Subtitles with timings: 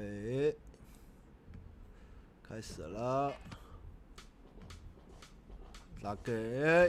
[0.00, 0.54] 哎，
[2.48, 3.34] 开始了。
[6.02, 6.32] 大哥，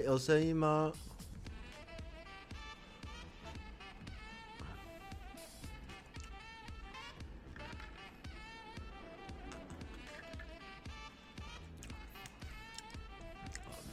[0.05, 0.93] 有声音吗？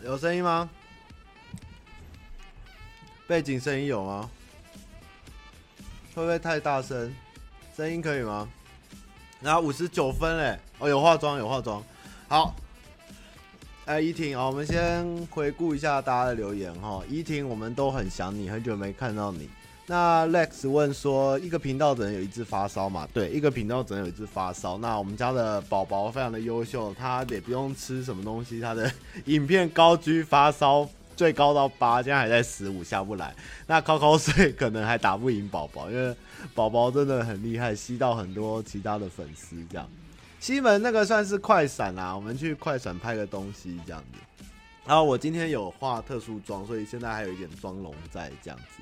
[0.04, 0.70] 有声音吗？
[3.26, 4.30] 背景声音有吗？
[6.14, 7.12] 会不会太大声？
[7.76, 8.48] 声音可以吗？
[9.40, 11.82] 然后五十九分嘞，哦，有化妆，有化妆。
[12.26, 12.54] 好，
[13.84, 17.02] 哎，依婷，哦，我们先回顾一下大家的留言哈。
[17.08, 19.48] 依婷，我们都很想你，很久没看到你。
[19.86, 23.08] 那 Lex 问说，一个频道只能有一只发烧嘛？
[23.14, 24.76] 对，一个频道只能有一只发烧。
[24.76, 28.92] 那我们家的宝宝非常的优秀，他也不用吃什么东西，他的
[29.24, 30.86] 影片高居发烧。
[31.18, 33.34] 最高到八，现在还在十五下不来。
[33.66, 36.14] 那考考水可能还打不赢宝宝，因为
[36.54, 39.88] 宝宝真的很厉害，吸到很多其他的粉丝这样。
[40.38, 44.44] 西门那个算是快闪啦，我们去快闪拍个东西这样子。
[44.86, 48.80] 然后我今天有化特殊妆，所以现在还有一点妆容在这样子。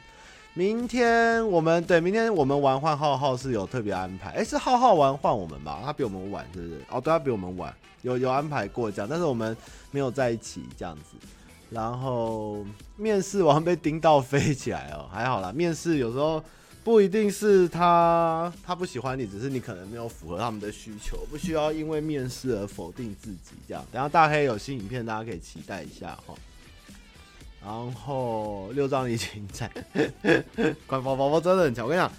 [0.53, 5.81] 明天我们对，明天我们玩换浩浩是有特别安排，哎、是浩浩玩换我们吧？
[5.83, 6.81] 他比我们晚是不是？
[6.91, 9.57] 哦，对，他比我们晚，有有安排过这样，但是我们
[9.91, 11.17] 没有在一起这样子。
[11.71, 12.65] 然后
[12.97, 15.53] 面试完被叮到飞起来哦，还好啦。
[15.53, 16.43] 面试有时候
[16.85, 23.85] 不一定是他他不喜欢你，只是你可能没有符合他们的需求，不需要因为面试而否定自己这样。
[23.91, 26.35] 等下大黑有新影片，大家可以期待一下哈。
[27.65, 29.69] 然后六张已经在，
[30.87, 31.85] 乖宝宝宝真的很强。
[31.85, 32.13] 我跟你讲，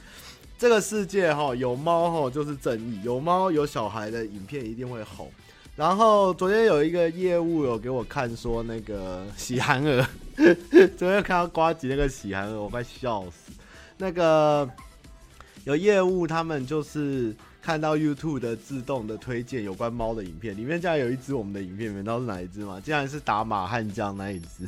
[0.57, 5.31] 这个世界哈有猫哈就是正义，有猫有小孩的影片一定会红。
[5.77, 10.03] 然后昨天有一个业务有给我看说那个喜憨儿，
[10.97, 13.53] 昨天看到瓜吉那个喜憨儿，我快笑死。
[13.95, 14.67] 那个
[15.65, 22.81] 有业务他们就是看到 YouTube 的自动的推荐有关猫的影片，里面竟然有一只我们的影片，你们知道是哪一只吗？
[22.83, 24.65] 竟然是打马汉将那一只，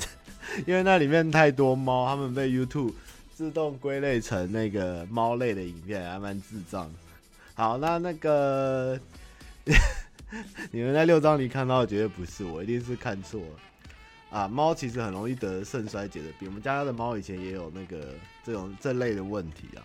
[0.67, 2.93] 因为那里面太多猫，他们被 YouTube
[3.33, 6.87] 自动归类成那个猫类的影片，还蛮智障。
[7.55, 8.99] 好，那那个。
[10.71, 14.47] 你们在六张里看到的绝对不是我，一定是看错了啊！
[14.47, 18.13] 猫其实很容易得肾衰竭的病，我们家的猫以前也有那个
[18.43, 19.81] 这种这类的问题啊。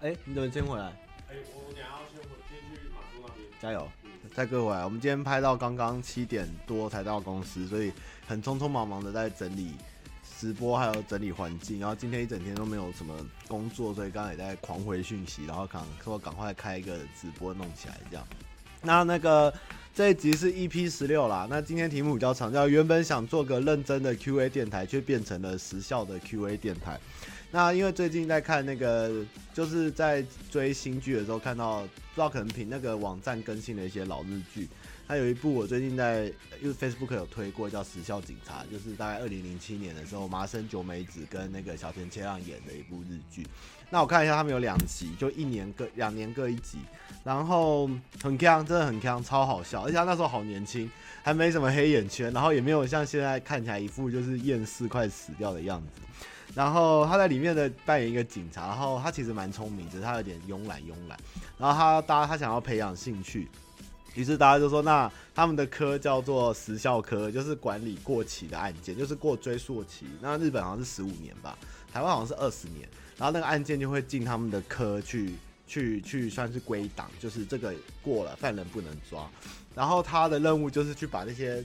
[0.00, 0.84] 哎、欸，你怎么先回来？
[0.84, 3.46] 哎、欸，我等下要先回，先去马叔那边。
[3.60, 3.90] 加油，
[4.34, 4.84] 再各位回来。
[4.84, 7.92] 我们今天拍到刚刚七点多才到公司，所以
[8.26, 9.72] 很匆匆忙忙的在整理。
[10.38, 13.14] 直播还有整理环境，然后今天一整天都没有什么
[13.48, 18.26] 工作，所以刚才也在狂回讯息，然后赶说赶快开一个直播弄起来这样。
[18.82, 19.52] 那那个
[19.94, 27.00] 这一集是 EP 十六啦，那今天题目比较长，叫原本想做个认真的 QA 电台，却变成了时效的 QA 电台。
[27.50, 29.24] 那因为最近在看那个，
[29.54, 34.68] 就是在追新剧的时候，看到不知道可能凭那个网站更新了一些老日剧。
[35.06, 36.32] 还有一部我最近在，
[36.62, 43.46] 就是 Facebook 有推过，叫《时效警察》，就是大概二零零七年的时候，麻生久美子跟那个小田切让演的一部日剧。
[43.90, 46.78] 那我看一下，他们有两集，就一年各两年各一集，
[47.22, 47.86] 然后
[48.22, 49.82] 很锵，真的很锵，超好笑。
[49.82, 50.90] 而且他那时候好年轻，
[51.22, 56.00] 还没什么黑眼圈，然后也没有像现在看起来一副就是厌世快死掉的样子。
[56.54, 61.18] 然后他在里面的扮演一个警察，然后他其实蛮聪明，只是他有点慵懒慵懒。
[61.58, 63.48] 然后他大家他想要培养兴趣。
[64.14, 70.06] 于是大家就说，那他们的科叫做时效科，就是管理过期的案件，就是过追溯期。
[70.20, 71.58] 那日本好像是十五年吧，
[71.92, 72.88] 台湾好像是二十年。
[73.16, 75.34] 然后那个案件就会进他们的科去，
[75.66, 79.28] 去，去算是归档，就是这个过了，犯人不能抓。
[79.74, 81.64] 然后他的任务就是去把那些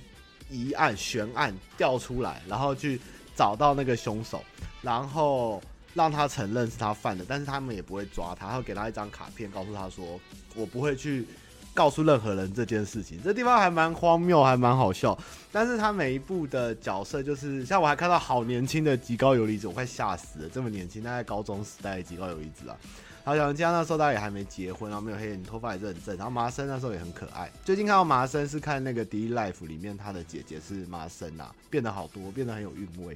[0.49, 2.99] 疑案、悬案调出来，然后去
[3.35, 4.43] 找到那个凶手，
[4.81, 5.61] 然后
[5.93, 7.23] 让他承认是他犯的。
[7.27, 10.19] 但是他们也不会抓他，他会给他一张卡片，告诉他说
[10.55, 11.27] ：“我不会去。”
[11.73, 15.17] 告诉任何人这件事情，这地方还蛮荒谬，还蛮好笑。
[15.51, 22.75] 但是他每一部的角色，就是像我还看到好年轻的吉高由里子，我快吓死了，这么年轻，大概高中时代的吉高由里子啊。
[23.23, 26.17] 好像这样那时候大家也还没结婚，然后没有黑眼，头发也是很正。
[26.17, 27.49] 然后麻生那时候也很可爱。
[27.63, 33.15] 最近看到麻生是看那个《D Life》里面，他的姐姐是麻生啊，变得好多，变得很有韵味。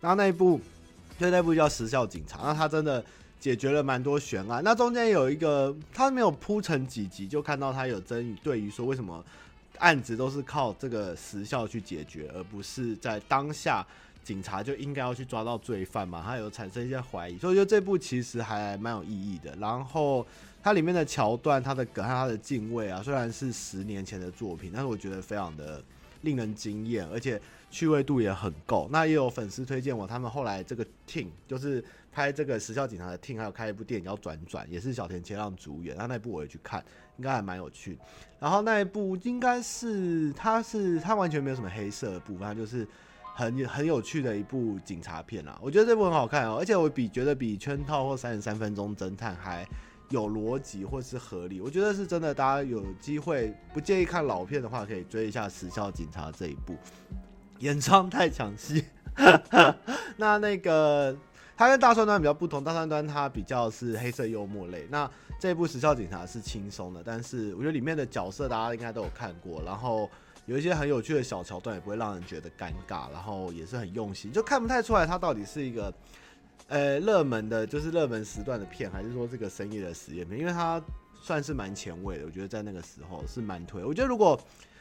[0.00, 0.60] 然后那一部，
[1.18, 3.02] 就那部叫《时效警察》，那他真的。
[3.46, 9.24] 解决了蛮多悬案，那中间有一个他没有铺成几集，就看到他有争议，对于说为什么
[9.78, 13.86] 案子都是靠这个时效去解决，而不是在当下
[14.24, 16.20] 警察就应该要去抓到罪犯嘛？
[16.26, 19.54] 他有产生一些怀疑，所以我觉得这部其实还蛮有意义的。
[19.60, 20.26] 然后
[20.60, 25.80] 它里面的桥段、它的梗、它的敬畏啊，虽然是十年前的作品，但是我觉得非常的
[26.22, 27.40] 令人惊艳，而且
[27.70, 28.88] 趣味度也很够。
[28.90, 31.84] 那也有粉丝推荐我，他们后来这个 team 就是
[32.16, 35.94] 拍这个时效警察的 t 还有开一部电影叫《转转》，也是小田切让主演。
[35.98, 36.82] 那那部我也去看，
[37.18, 37.98] 应该还蛮有趣。
[38.40, 42.88] 然后那一部应该是，它是它完全没有什么黑色的部分，它就是
[43.34, 45.58] 很很有趣的一部警察片啦。
[45.60, 49.66] 我觉得这部很好看哦，而且我比觉得比《圈套》或《三十三分钟侦探》还。
[50.10, 52.32] 有逻辑或是合理，我觉得是真的。
[52.32, 56.76] 大家有机会不介意看老片的话，可以追一下《时效警察》这一部。
[57.58, 58.84] 演唱太抢戏，
[60.16, 61.18] 那那个
[61.56, 65.10] 它跟大川端比较不同，大川端它比较是黑色幽默类，那
[65.40, 67.02] 这部《时效警察》是轻松的。
[67.04, 70.10] 但是我觉得里面的角色大家应该都有看过，然后
[70.44, 75.92] 有一些很有趣的小桥段，也不会让人觉得尴尬，然后也是很用心，就看不太出来它到底是一个。
[76.68, 80.36] 呃，热门的就是热门时段的片，还是说这个深夜的实验片？
[80.36, 80.82] 因为它
[81.20, 83.84] 算是蛮前卫的，我觉得在那个时候是蛮推。
[83.84, 84.36] 我觉得如果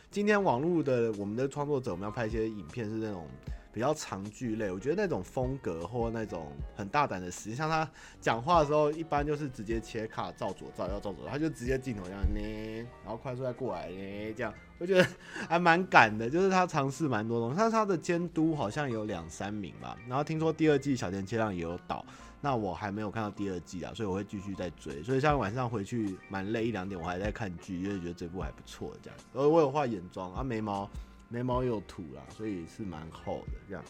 [0.10, 3.28] 今天网络的我们的创作者，我们要拍一些影片是那种。
[3.76, 7.86] 比较长剧类，我觉得那种风格或那种很大胆的实际，像他
[8.22, 15.06] 讲话的时候，一般就是直接切卡照左照要照左，他就直接镜头这样呢，然后快速再过来呢，这样我觉得
[15.50, 17.56] 还蛮敢的，就是他尝试蛮多东西。
[17.58, 22.06] 但是他的监督好像有两三名吧，然后听说第二季小田切让也有导，
[22.40, 25.04] 那我还没有看到第二季啊，所以我会继续再追。
[25.04, 29.20] 所以像晚上回去蛮累一两点，我还在看剧，因为觉得这部还不错这样。
[29.34, 30.90] 而我有画眼妆啊，眉毛。
[31.30, 33.84] 眉毛有土啦，所以是蛮厚的这样。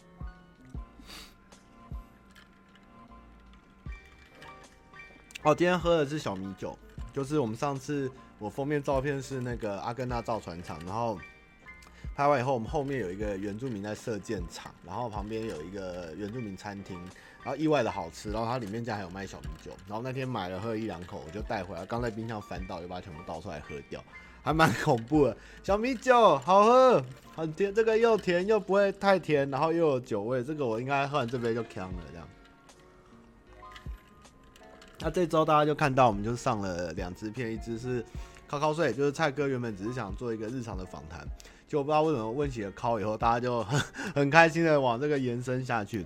[5.43, 6.75] 哦，今天喝的是小米酒，
[7.13, 11.19] 就是我们上次我封面照片是那个阿根纳造船厂，然后
[12.15, 16.97] 拍完以后，我们后面有一个原住民在射箭场，然后旁边有一个原住民餐厅，
[17.43, 24.03] 然后意外的好吃，然后它里面家还有卖小米酒，然后那天买了喝了一两口，我就带回来，刚在冰箱翻倒，又把它全部倒出来喝掉。
[24.45, 27.03] 还蛮恐怖的，小米酒好喝，
[27.35, 32.27] 很甜，这个又甜又不会太甜，然后又有酒味，这个我应该喝完这杯就锵了这样。
[34.99, 38.05] 那这周大家就看到，我们就上了两支片，一支是
[38.47, 41.25] 考考睡，就是蔡哥原本只是想做一个日常的访谈，
[41.67, 43.79] 就不知道为什么问起了考以后，大家就很
[44.13, 46.05] 很开心的往这个延伸下去。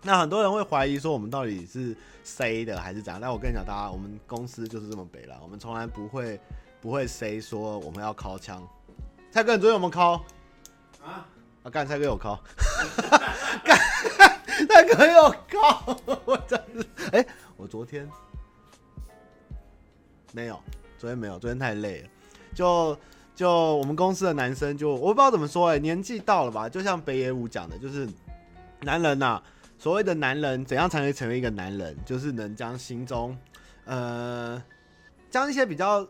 [0.00, 1.94] 那很多人会怀疑说我们到底是
[2.24, 3.20] C 的还是怎样？
[3.20, 6.40] 但我跟你讲，大家我们公司就是这么北啦，我们从来不会。
[6.86, 8.62] 不会谁说我们要敲枪？
[9.32, 10.12] 蔡哥，你昨天有没有敲？
[11.04, 11.26] 啊？
[11.64, 12.38] 啊，干蔡哥有尻？
[13.64, 13.76] 干
[14.68, 16.18] 蔡哥有尻？
[16.24, 18.08] 我真是哎、欸，我昨天
[20.30, 20.62] 没有，
[20.96, 22.08] 昨天没有，昨天太累了。
[22.54, 22.96] 就
[23.34, 26.68] 就我们公司的男生就，就我不知道怎么说、欸，哎，年纪到了吧？
[26.68, 28.08] 就像北野武讲的，就是
[28.82, 29.42] 男人呐、啊，
[29.76, 31.96] 所谓的男人怎样才能成为一个男人？
[32.04, 33.36] 就是能将心中
[33.86, 34.62] 呃，
[35.28, 36.06] 将一些比较。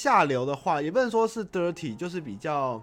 [0.00, 2.80] 下流的话也不能说是 dirty，就是比较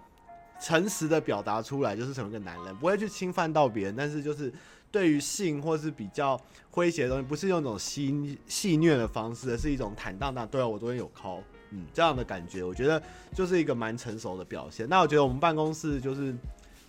[0.59, 4.53] 诚实的表达出来，就是成为一个男人，不会去侵犯到别人，但是就是
[4.91, 6.37] 对于性或是比较
[6.73, 10.45] 诙谐的东西，不是用那种戏戏谑的方式，而是一种坦荡荡。
[10.45, 11.39] 对啊，我昨天有尻，
[11.69, 13.01] 嗯，这样的感觉，我觉得
[13.33, 14.85] 就是一个蛮成熟的表现。
[14.89, 16.35] 那我觉得我们办公室就是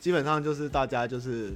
[0.00, 1.54] 基本上就是大家就是，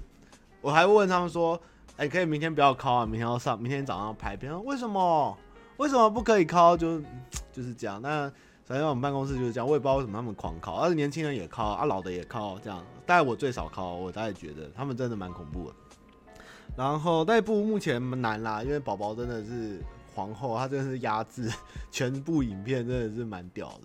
[0.60, 1.60] 我还问他们说，
[1.96, 5.36] 哎、可以明天不要尻啊，明天要上，明天早上要拍片，为什么？
[5.78, 6.76] 为什么不可以尻？
[6.76, 7.00] 就
[7.52, 8.00] 就是这样。
[8.00, 8.30] 那。
[8.70, 12.80] 反正我们办公室就是这样，我也不知道为什么他们狂尻，而且年轻人也尻，啊老的也尻，这样。
[13.04, 15.74] 大概我最少尻，我大概觉得他们真的蛮恐怖的。
[16.76, 19.80] 然后那部目前难啦，因为宝宝真的是
[20.14, 21.52] 皇后，她真的是压制
[21.90, 23.80] 全部影片，真的是蛮屌的。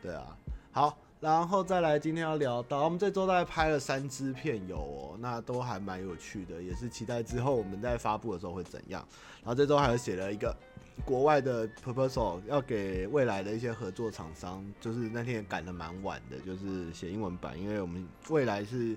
[0.00, 0.38] 对啊，
[0.70, 9.04] 好，然后再来今天要聊到，我们这周大概拍了三支片有哦，那都还蛮有趣的，也是期待之后我们在发布的时候会怎样。
[9.42, 10.56] 然后这周还有写了一个。
[11.00, 18.96] 国外的 proposal 要给未来的一些合作厂商，就是那天也赶得蛮晚的，就是写英文版，因为我们未来是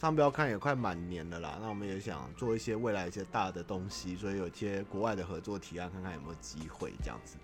[0.00, 7.36] 商标看也快满年了啦，那我们也想做一些未来一些大的东西，所以有些国外的合作提案，看看有没有机会这样子。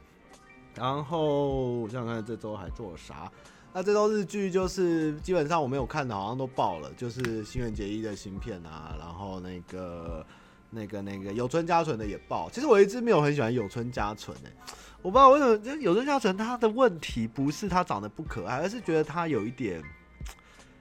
[0.74, 3.30] 然后我想看这周还做了啥？
[3.72, 10.24] 那这周日剧就是基本上我没有看的，好像都爆了，就是新垣结衣的新片啊，然后那个。
[10.70, 14.52] 那个那个有村家纯的也爆，其实我一直没有很喜欢有村家纯诶，
[15.00, 19.82] 我不知道为什么，就有村家纯他的问题不是他长得不可爱，而是觉得他有一点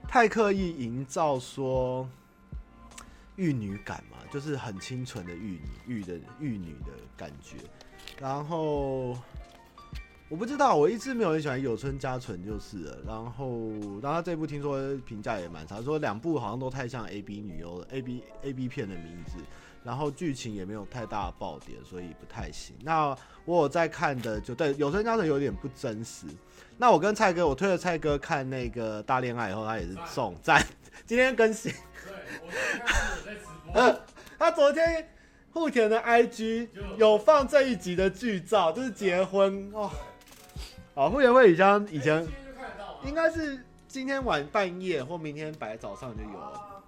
[0.06, 2.06] 太刻意营造说
[3.36, 7.56] 玉女感嘛，就是很清纯的玉女玉的玉女的感觉，
[8.20, 9.16] 然后
[10.28, 13.70] 我不知道，我一直没有很喜欢有村架纯就是了，然后
[14.02, 19.38] 然后这部听说评价也蛮差，说两部好像都太像 A B 女优了 A B A B 片的名字。
[19.88, 22.76] 然后剧情也没有太大的爆点，所以不太行。
[22.82, 23.16] 那
[23.46, 26.26] 我有在看的就对有村架纯有点不真实。
[26.76, 30.62] 那我跟蔡哥，我推了蔡哥看那个大恋爱以后，他也是送赞
[31.06, 31.72] 今天更新。
[31.72, 32.12] 对，
[32.44, 33.40] 我在直
[33.72, 34.00] 播。
[34.38, 35.08] 他昨天
[35.54, 36.68] 户田的 IG
[36.98, 39.90] 有放这一集的剧照，就是结婚哦。
[40.92, 42.28] 哦，户田惠梨香以前
[43.06, 46.82] 应该是今天晚半夜或明天白早上就有了。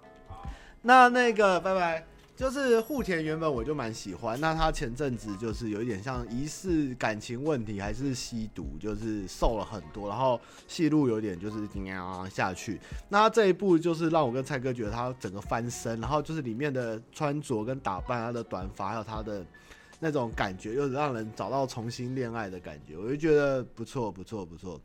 [0.83, 2.04] 那那个，拜拜。
[2.40, 12.80] 就是户田原本我就蛮喜欢，那他前阵子就是有一点像疑似感情问题，还是吸毒，就是瘦了很多，然后戏路有点就是喵下去。
[13.11, 19.44] 那这一部就是让我跟蔡哥觉得他整个翻身，然后就是里面的穿着跟打扮，他的短发还有他的
[19.99, 24.80] 那种感觉，又让人找到重新恋爱的感觉，我就觉得不错不错不错。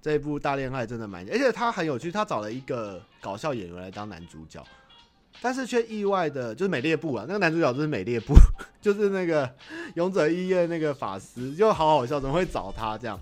[0.00, 4.64] 这一部大恋爱真的蛮，而且他很有趣，他找了一个搞笑演员来当男主角。
[5.40, 8.34] 但是却意外的，就是美列部啊，那个男主角就是美列部，
[8.80, 9.48] 就是那个
[9.94, 13.20] 勇者医院那个法师，就好好笑，怎么会找他这样？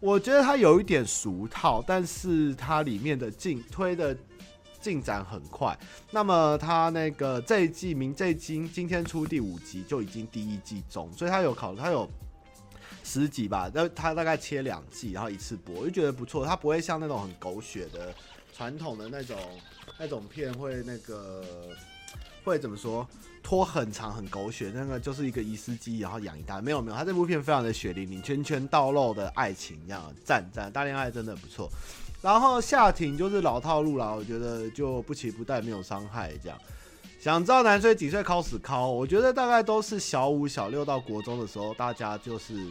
[0.00, 4.14] 我觉得他有一点俗套，但是他里面的进推的
[4.80, 5.76] 进展很快。
[6.10, 12.06] 那么他那个这一季明这一季今天出第五集就已经第一季中，所以他有考他有
[13.02, 16.44] 十集吧，那他大概切两季，然后一次播，我就觉得不错。
[16.44, 18.14] 他不会像那种很狗血的
[18.54, 19.38] 传统的那种。
[19.98, 21.42] 那种片会那个
[22.44, 23.06] 会怎么说
[23.42, 31.70] 拖很长很狗血，那个就是一个遗失机然后养一大没有没有，他这部片非常的血淋淋，拳拳到肉的爱情一样赞赞，大恋爱真的不错。
[32.22, 36.58] 然后夏婷就是老套路啦，我觉得就不期不待没有伤害这样。
[37.20, 38.90] 想知道男生几岁考死考？
[38.90, 42.66] 我觉得大概都是小五小六到国中的时候，大家就是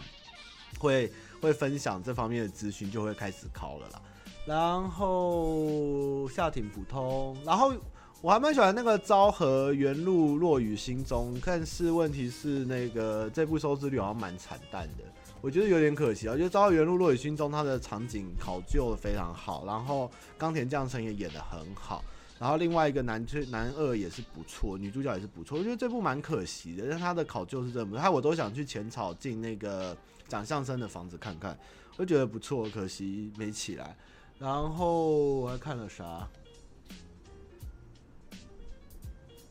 [0.80, 4.02] 会会分享这方面的资讯，就会开始考了啦。
[4.46, 7.74] 然后夏挺普通，然后
[8.22, 15.04] 我还蛮喜欢那个昭和原路落雨心中，但是问题是那个这部收视率好像蛮惨淡的，
[15.40, 16.34] 我觉得有点可惜啊。
[16.34, 22.04] 我觉得昭和原路落雨心中它的场景考究的非常好，然后冈田将生也演得很好，
[22.38, 29.96] 然后另外一个男推男二也是不错，女主角也是不错，我觉得这部蛮可惜的，但他的考究是这么，害我都想去浅草进那个
[30.28, 31.58] 讲相声的房子看看，
[31.96, 33.96] 我觉得不错，可惜没起来。
[34.44, 35.08] 然后
[35.40, 36.28] 我还看了啥？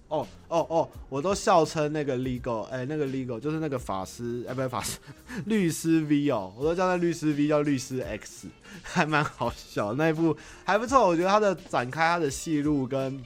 [0.09, 0.89] 哦哦哦！
[1.09, 4.99] 我都笑称那个 legal，哎，那个 legal 就是那个法师，哎，不是法师，
[5.47, 8.49] 律师 V 哦，我都叫那律师 V 叫律师 X，
[8.83, 9.95] 还蛮好笑。
[9.95, 13.25] 那一部还不错，我觉得他的展开，他的戏路跟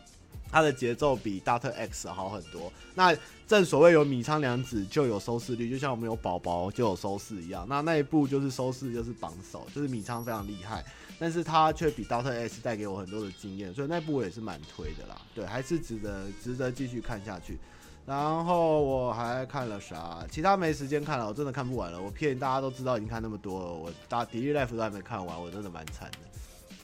[0.51, 2.73] 它的节奏比 Doctor X 好很多。
[2.95, 7.67] 那正所谓有米仓凉子就有收视率，就像我们有宝宝就有收视一样。
[7.69, 10.85] 那那一部就是收视就是榜首，就是米仓非常厉害。
[11.19, 15.21] 但是他却比 Doctor S 带给我很多的经验，所以那部我也是蛮推的啦。
[15.35, 17.59] 对，还是值得值得继续看下去。
[18.05, 20.25] 然后我还看了啥？
[20.31, 22.01] 其他没时间看了，我真的看不完了。
[22.01, 26.19] 我骗大家都知道已经看那么多了，我大《迪丽热巴》都还没看完，我真的蛮惨的。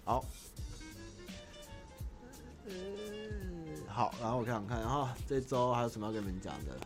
[0.03, 0.25] 好，
[3.93, 6.77] 好，然后我看看看，然后这周还有什么要跟你们讲的？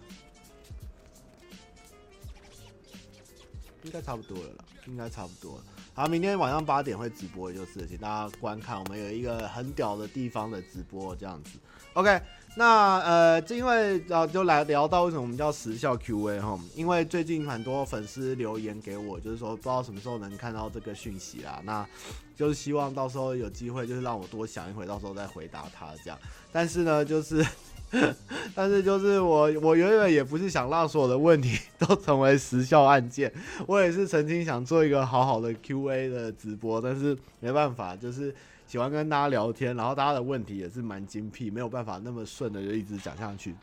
[3.85, 5.65] 应该差不多了啦，应该差不多了。
[5.95, 8.79] 好，明天晚上八点会直播，就是请大家观看。
[8.81, 11.59] 我们有一个很屌的地方的直播，这样子。
[11.95, 12.21] OK，
[12.57, 16.59] 那呃，就因为呃，就来聊到为什么我们叫时效 QA 哈？
[16.75, 21.61] 因为最近很多粉丝留言给我，就是说不知道什么时候能看到这个讯息啦。
[21.65, 21.87] 那
[22.35, 26.19] 就是希望到时候有机会，就是让我多想一回，到时候再回答他这样。
[26.51, 27.47] 但是呢，就是。
[28.53, 33.33] 但是就是我，我原本也不是想让所有的问题都成为时效案件，
[33.65, 38.35] 我也是曾经想做一个好好的 Q&A 的直播，但是没办法，就是
[38.67, 43.55] 喜欢跟大家聊天，然后大家的问题也是蛮精辟，没有办法那么顺的就一直讲下去。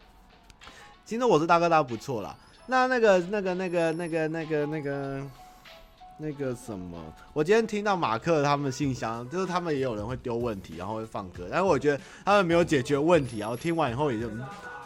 [1.05, 2.35] 其实我是大哥大不错啦，
[2.67, 5.23] 那那个那个那个那个那个那个。
[6.15, 14.29] 那个什么，我今天听到马克他们信箱，就是他们也有人会丢问题，然后会放歌，但是我觉得他们没有解决问题，然后听完以后也就，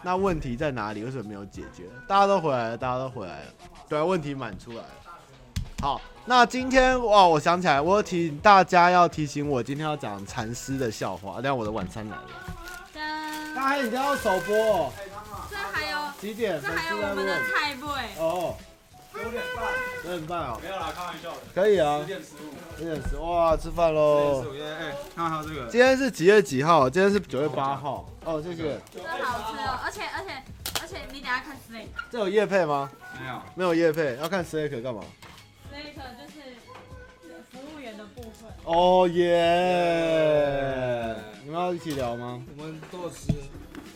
[0.01, 1.03] 那问题在哪里？
[1.03, 1.83] 为什么没有解决？
[2.07, 3.45] 大家都回来了，大家都回来了，
[3.89, 4.89] 对，问题满出来了。
[5.81, 11.39] 好，那今天哇，我想起来，我提醒大家要提醒我，今天要讲禅师的笑话。
[11.39, 12.24] 这样我的晚餐来了。
[13.55, 14.91] 大家一定要首播哦。
[15.50, 16.62] 这还有几点？
[16.62, 17.88] 这还有我们的菜贝
[18.19, 18.55] 哦。
[19.13, 19.65] 九点半，
[20.03, 21.38] 九点半哦，没有啦，开玩笑的。
[21.55, 24.43] 可以啊，十点十五，十点十哇，吃饭喽。
[24.43, 25.65] 十点哎，看看这个。
[25.72, 26.89] 今天是几月几号？
[26.89, 28.05] 今天是九月八号。
[28.25, 28.77] 哦，谢谢。
[28.93, 30.43] 真好吃哦，而且而且
[30.81, 31.88] 而且你等下看 Slack。
[32.12, 32.91] 这有叶配吗？
[33.17, 34.17] 没有，没有叶配。
[34.22, 35.01] 要看 Slack 干嘛
[35.77, 36.36] ？Slack 就是
[37.51, 38.50] 服务员的部分。
[38.65, 39.25] 哦耶！
[41.43, 42.41] 你们要一起聊吗？
[42.57, 43.34] 我们都吃。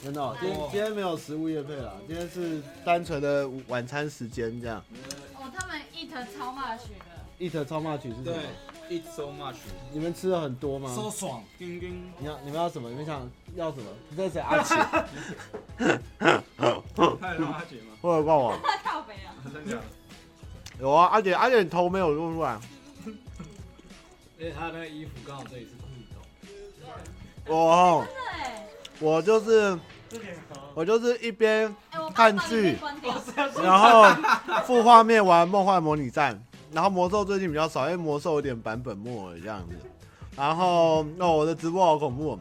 [0.03, 4.83] 真的、喔，今天今天没有食物业配啦，今天是单纯的晚餐时间这样。
[5.35, 6.95] 哦，他们 eat 超 much 的。
[7.39, 8.23] eat 超 much 是什么？
[8.23, 8.35] 对
[8.89, 9.55] eat so much，
[9.93, 12.11] 你们吃的很多吗？so 爽，叮叮。
[12.17, 12.89] 你要你们要什么？
[12.89, 13.85] 你们想要什么？
[14.09, 14.39] 你在谁？
[14.41, 14.75] 阿杰？
[15.77, 17.93] 太让阿杰吗？
[18.01, 18.57] 或者帮我？
[18.83, 19.35] 靠北啊！
[19.43, 19.83] 真的假的？
[20.81, 22.57] 有啊，阿姐，阿姐，你头没有露出来。
[24.39, 25.85] 因为他那个衣服刚好这里是裤
[27.45, 27.53] 头。
[27.53, 28.03] 我
[28.99, 29.77] 对，我就是
[30.73, 31.73] 我就是一边
[32.15, 32.79] 看剧
[33.61, 34.05] 然后
[34.65, 39.75] 副画面玩梦幻模拟战，然后魔兽最近比较少，因为魔兽有点版本末了这样子。
[40.35, 42.39] 然后哦，我的直播好恐怖。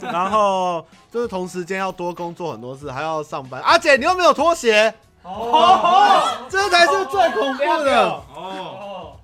[0.00, 3.62] 然后就是同时间要多工作很多事，还要上班。
[3.62, 4.92] 阿姐，你又没有拖鞋，
[5.22, 8.08] 哦，这才是最恐怖的。
[8.34, 9.16] 哦，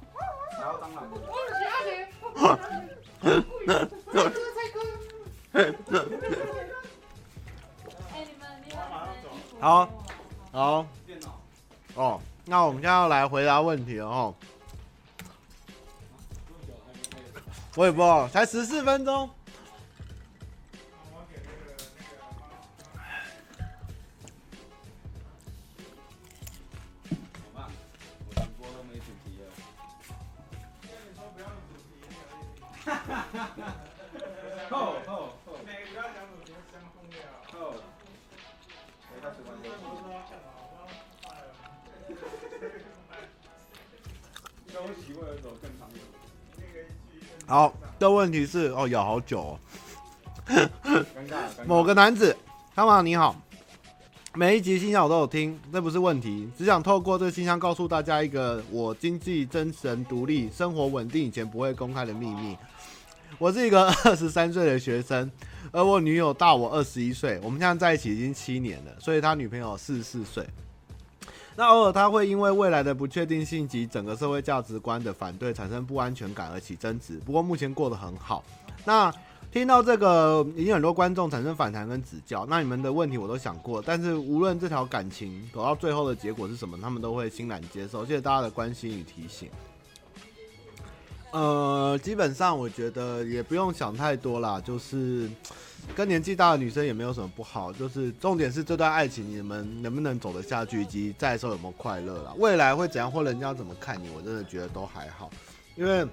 [0.53, 0.99] 然后当然。
[5.53, 6.07] 哎，你们
[8.11, 8.77] 你们衣服
[9.61, 9.89] 好
[10.53, 10.87] 好。
[11.95, 14.33] 哦，那我们现在要来回答问题了哦。
[17.75, 19.29] 我也不知道，才十四分钟。
[47.49, 49.59] 好，的问题是哦，咬好久哦。
[51.67, 52.37] 某个男子，
[52.75, 53.35] 汤玛你好，
[54.35, 62.55] 每一集信箱我都有听，这不是问题，只想透过这个信箱告诉大家一个我经济精神独立、生活稳定以前不会公开的秘密。
[63.39, 65.31] 我是一个 二十三岁的学生，
[65.73, 70.47] 而我女友大我二十一岁，我们现在在一起已经七年了，所以他女朋友四十四岁。
[71.59, 78.45] 那偶尔他会因为未来的不确定性及整个社会价值观的反对产生不安全感而起争执，不过目前过得很好。
[78.85, 79.13] 那
[79.51, 82.47] 听到这个，已经很多观众产生反弹跟指教。
[82.49, 88.07] 那你们的问题我都想过，但是无论这条感情走到最后的结果是什么，他们都会欣然接受。
[88.07, 89.49] 谢谢大家的关心与提醒。
[91.33, 95.29] 呃，基本上我觉得也不用想太多啦，就是
[95.95, 102.35] 跟年纪大的女生也没有什么不好，就是重点是这段爱情你们能不能走得下去，以及在的时候有没有快乐啦。
[102.39, 105.31] 未来会怎样，或人家怎么看你，我真的觉得都还好，
[105.77, 106.07] 因为。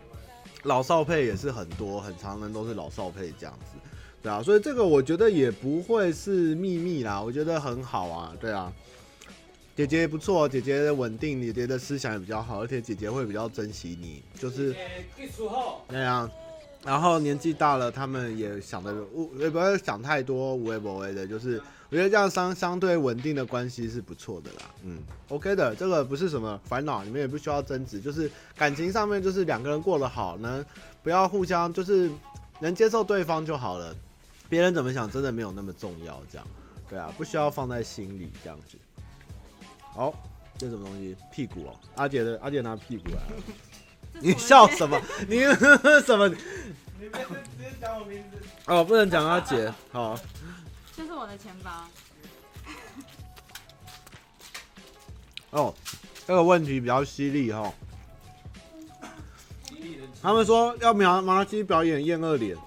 [0.64, 3.78] 老少配也是很多，很常人都是老少配这样子，
[4.24, 8.74] 对啊，所以这个我觉得也不会是秘密啦，我觉得很好啊，对啊，
[9.76, 14.76] 姐姐不错，姐姐稳定，姐姐的思想也比较好，而且姐姐会比较珍惜你，就是
[15.88, 16.28] 那样，
[16.86, 18.96] 然后年纪大了，他们也想的，
[19.40, 21.62] 也不要想太多无为不为的，就是。
[21.92, 24.98] 我觉得这样相相对稳定的关系是不错的啦，嗯
[25.30, 30.66] ，OK 的，这个不是什么烦恼，你们也不需要争执，就是感情上面就是两个人过得好，能
[31.04, 32.10] 不要互相就是
[32.60, 33.96] 能接受对方就好了，
[34.50, 36.48] 别人怎么想真的没有那么重要，这样，
[36.90, 38.78] 对啊，不需要放在心里这样子。
[39.94, 40.12] 好，
[40.58, 41.16] 这什么东西？
[41.32, 43.44] 屁股哦，阿姐的阿姐拿屁股来了，
[44.20, 45.00] 你笑什么？
[45.28, 45.40] 你
[46.06, 46.28] 什么？
[46.30, 47.28] 你别直
[47.60, 48.38] 接讲我名字。
[48.66, 50.18] 哦，不能讲阿姐，好。
[50.96, 51.72] 这是我的钱包。
[55.52, 55.74] 哦，
[56.26, 57.72] 这个问题比较犀利哈。
[60.22, 62.58] 他们说要麻麻鸡表演厌恶脸。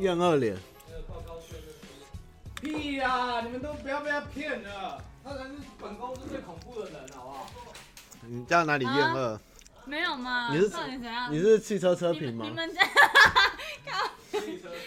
[0.00, 0.56] 厌恶脸。
[2.60, 3.40] 屁呀！
[3.42, 7.46] 你们都不要被他骗了，他才是本公司最恐怖的人，好不好？
[8.22, 9.38] 你在哪里厌恶？
[9.86, 10.50] 没有吗？
[10.52, 11.32] 你是到底怎样？
[11.32, 12.46] 你是汽车车评吗？
[12.48, 12.80] 你们家。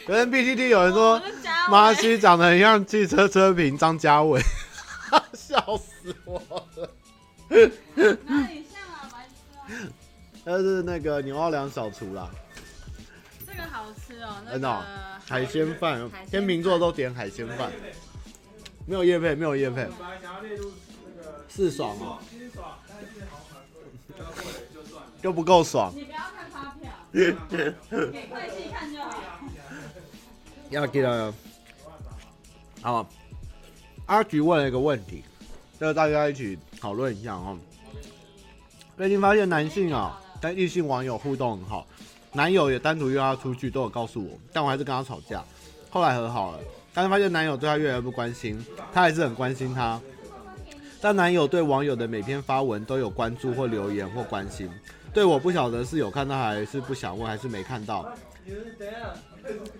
[0.05, 1.21] 昨天 PTT 有人说
[1.69, 4.41] 马西长得很像汽车车评张家伟，
[5.33, 6.41] 笑死我
[6.75, 6.89] 了。
[7.49, 7.55] 哪
[8.47, 9.63] 里像啊，白痴啊！
[10.43, 12.29] 那是那个牛奥良小厨啦。
[13.45, 14.85] 这个好吃哦，真的那个
[15.27, 17.71] 海鲜饭，天秤座都点海鲜饭。
[18.85, 19.87] 没有叶配，没有叶配。
[21.49, 22.19] 是爽哦。
[25.27, 25.91] 就不够爽。
[25.93, 27.33] 你不要看发票，给
[28.29, 29.19] 会计看就好。
[30.69, 31.33] 要记得，
[32.81, 33.05] 好，
[34.05, 35.25] 阿菊问了一个问题，
[35.77, 37.59] 这个大家一起讨论一下哦。
[38.95, 41.85] 最近发现男性啊，跟异性网友互动很好，
[42.31, 45.43] 男友也单独约她出去，都有告诉我，但我还是跟他吵架，
[45.89, 46.59] 后来和好了。
[46.93, 49.99] 但是发现男友对她越来越不关心，她还是很关心他。
[51.01, 54.69] 但男友对网友的每篇发文都有关注或留言或关心，
[55.13, 58.05] 对我不晓得是有看到还是不想问，还是没看到。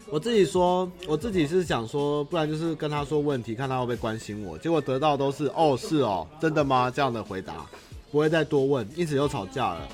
[0.09, 4.57] 我自己说，我自己是想说，不然就是跟他说问题，看他会不会关心我。
[4.57, 6.91] 结果得到都是哦，是哦，真的吗？
[6.93, 7.65] 这样的回答，
[8.11, 9.87] 不会再多问，因此又吵架了。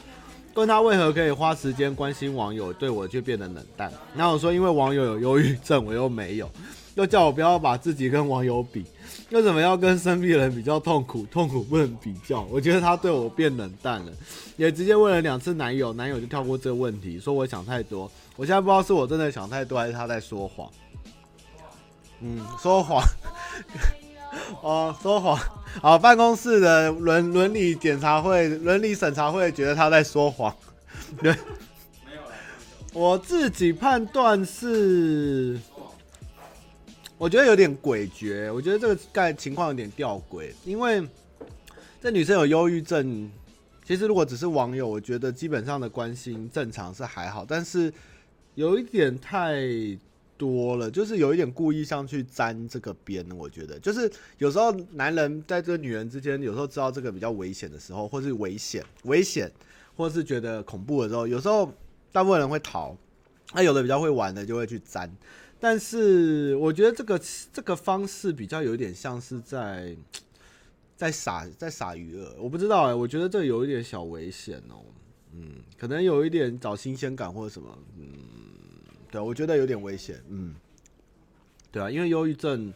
[0.55, 3.91] 问他为何可以花时间关心网友，对我却变得冷淡。
[4.15, 6.49] 然后我说因为网友有忧郁症，我又没有，
[6.95, 8.85] 又叫我不要把自己跟网友比，
[9.31, 11.25] 为什么要跟生病人比较痛苦？
[11.25, 12.41] 痛苦不能比较。
[12.51, 14.11] 我觉得他对我变冷淡了，
[14.57, 18.11] 也直接问了两次男友，男友就跳过这个问题，说我想太多。
[18.35, 20.69] 我现在不知道是我真的想太多，还是他在说谎。
[22.21, 23.03] 嗯，说谎。
[24.61, 25.39] 哦，说谎。
[25.81, 30.55] 好，办公室的伦伦理检查会、伦理审查会觉得他在说谎。
[31.19, 31.31] 对，
[32.05, 32.29] 没有了。
[32.93, 35.59] 我自己判断是，
[37.23, 38.53] 我觉得有点诡谲。
[38.53, 41.01] 我觉得这个概情况有点吊诡，因为
[42.01, 43.31] 这女生有忧郁症。
[43.85, 47.93] 其实如果只是网友，我觉得基本上的关心正常是还好，但是
[48.55, 49.63] 有一点太。
[50.35, 59.49] 多了，就是有一点故意上去沾这个边，我觉得就是有时候男人在这个女人之间，有时候知道这个比较危险的时候，或是危险、危险，
[59.95, 61.71] 或是觉得恐怖的时候，有时候
[62.11, 62.97] 大部分人会逃，
[63.53, 65.09] 那有的比较会玩的就会去沾，
[65.63, 67.17] 但是我觉得这个
[67.53, 69.95] 这个方式比较有点像是在
[70.97, 74.83] 在撒在撒鱼饵，我不知道哎、我觉得这有一点小危险哦，
[75.31, 78.11] 嗯，可能有一点找新鲜感或者什么，嗯。
[79.09, 80.53] 对，我觉得有点危险，嗯，
[81.71, 82.73] 对啊，因为忧郁症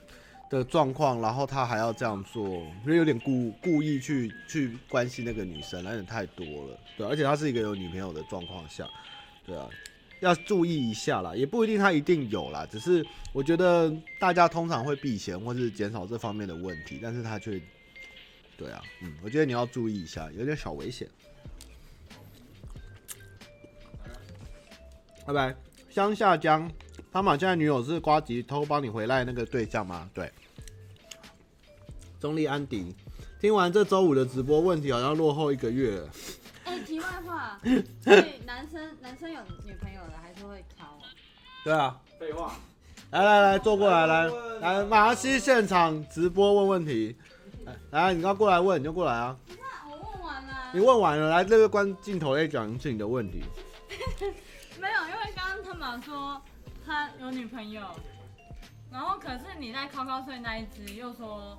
[0.49, 2.47] 的状况，然后他还要这样做，
[2.85, 8.87] 因为有点故故意去去关心那个女生，有点太多了，对，而且他是一个有女朋友的状况下，
[9.45, 9.67] 对啊，
[10.19, 17.61] 要注意一下啦，也不一定他一定有啦，只是我觉得大家通常会避嫌或是减少这方面的问题，但是他却，
[18.57, 21.07] 对啊，嗯，我觉得你要注意一下，有点小危险，
[25.25, 25.55] 拜拜。
[25.89, 26.71] 江夏江，
[27.11, 30.09] 他马现在女友是瓜吉偷帮你回来那个对象吗？
[30.13, 30.31] 对。
[32.19, 32.95] 中立安迪，
[33.39, 36.09] 听完这周五的直播，问题好像落后一个月了。
[36.85, 37.59] 题外话，
[38.01, 40.97] 所以男生男生有女朋友的还是会考？
[41.63, 41.99] 对啊。
[42.19, 42.53] 废话。
[43.11, 44.25] 来来来，坐过来来
[44.59, 47.15] 来，马西现场直播问问题。
[47.91, 49.37] 来，你要过来问你就过来啊。
[49.47, 50.71] 你看，我问完了。
[50.73, 53.43] 你问完了，来这个关镜头来讲一次你的问题。
[54.77, 56.41] 没有，因为刚刚他们说
[56.85, 57.81] 他有女朋友，
[58.91, 61.57] 然后可是你在考考睡那一只又说，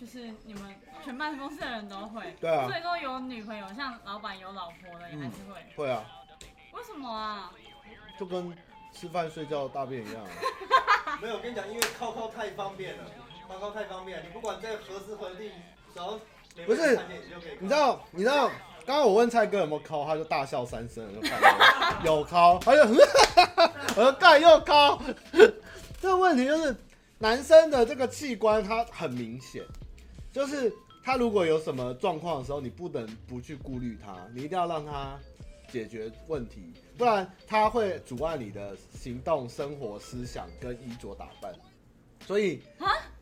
[0.00, 0.62] 就是你们
[1.04, 6.02] 全办公室的人都会，对啊，所以说有女朋友，像老板有老婆的也还是会，嗯、会啊，
[6.72, 7.52] 为什么啊？
[8.18, 8.56] 就跟
[8.94, 10.28] 吃饭睡觉大便一样、啊。
[11.20, 13.04] 没有，我跟你讲，因为靠靠太方便了，
[13.46, 15.50] 靠靠太方便了，你不管在何时何地，
[15.92, 16.18] 只要
[16.64, 16.98] 不是，
[17.58, 18.50] 你知道，你知道。
[18.86, 21.06] 刚刚我问蔡哥有没有敲，他就大笑三声，
[22.02, 22.80] 就有敲，他就
[23.94, 24.98] 我说盖又敲。
[26.00, 26.74] 这个问题就是
[27.18, 29.62] 男生的这个器官，他很明显，
[30.32, 35.18] 就是他如果有什么状况的时候，你不能不去顾虑他，你一定要让他
[35.68, 41.52] 解决问题，不然他会阻碍你的行动、生活、思想跟衣着打扮。
[42.26, 42.62] 所以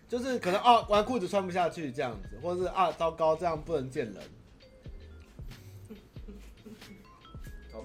[0.09, 4.23] 就是可能啊，纨裤子穿不下去这样子，或者是啊，糟糕，这样不能见人。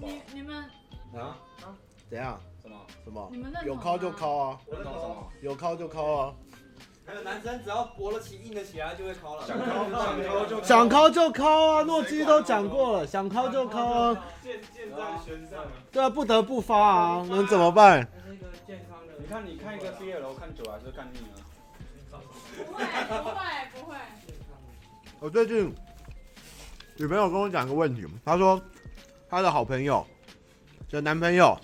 [0.00, 0.56] 你你们
[1.14, 1.76] 啊啊
[2.10, 2.40] 怎样？
[2.60, 3.28] 什么什么？
[3.30, 4.58] 你们那有尻就尻啊！
[4.66, 5.32] 我在尻什么？
[5.42, 6.34] 有尻就尻啊！
[7.06, 9.46] 还有男生只要勃得起、硬得起来就会尻了。
[9.46, 11.82] 想尻想尻就想尻就尻啊！
[11.82, 14.24] 诺基都讲过了，想尻就尻啊！
[14.42, 15.64] 箭箭在弦上。
[15.92, 17.26] 对啊，不得不发啊！
[17.28, 18.08] 能怎么办？
[19.18, 22.20] 你看，你看一个 BL 看久还是看腻了？
[22.56, 23.34] 不会不会
[23.74, 23.96] 不会。
[25.20, 25.74] 我最近
[26.96, 28.60] 女朋友跟我讲个问题，她说。
[29.26, 30.06] 她的好朋友
[30.90, 31.58] 的男朋友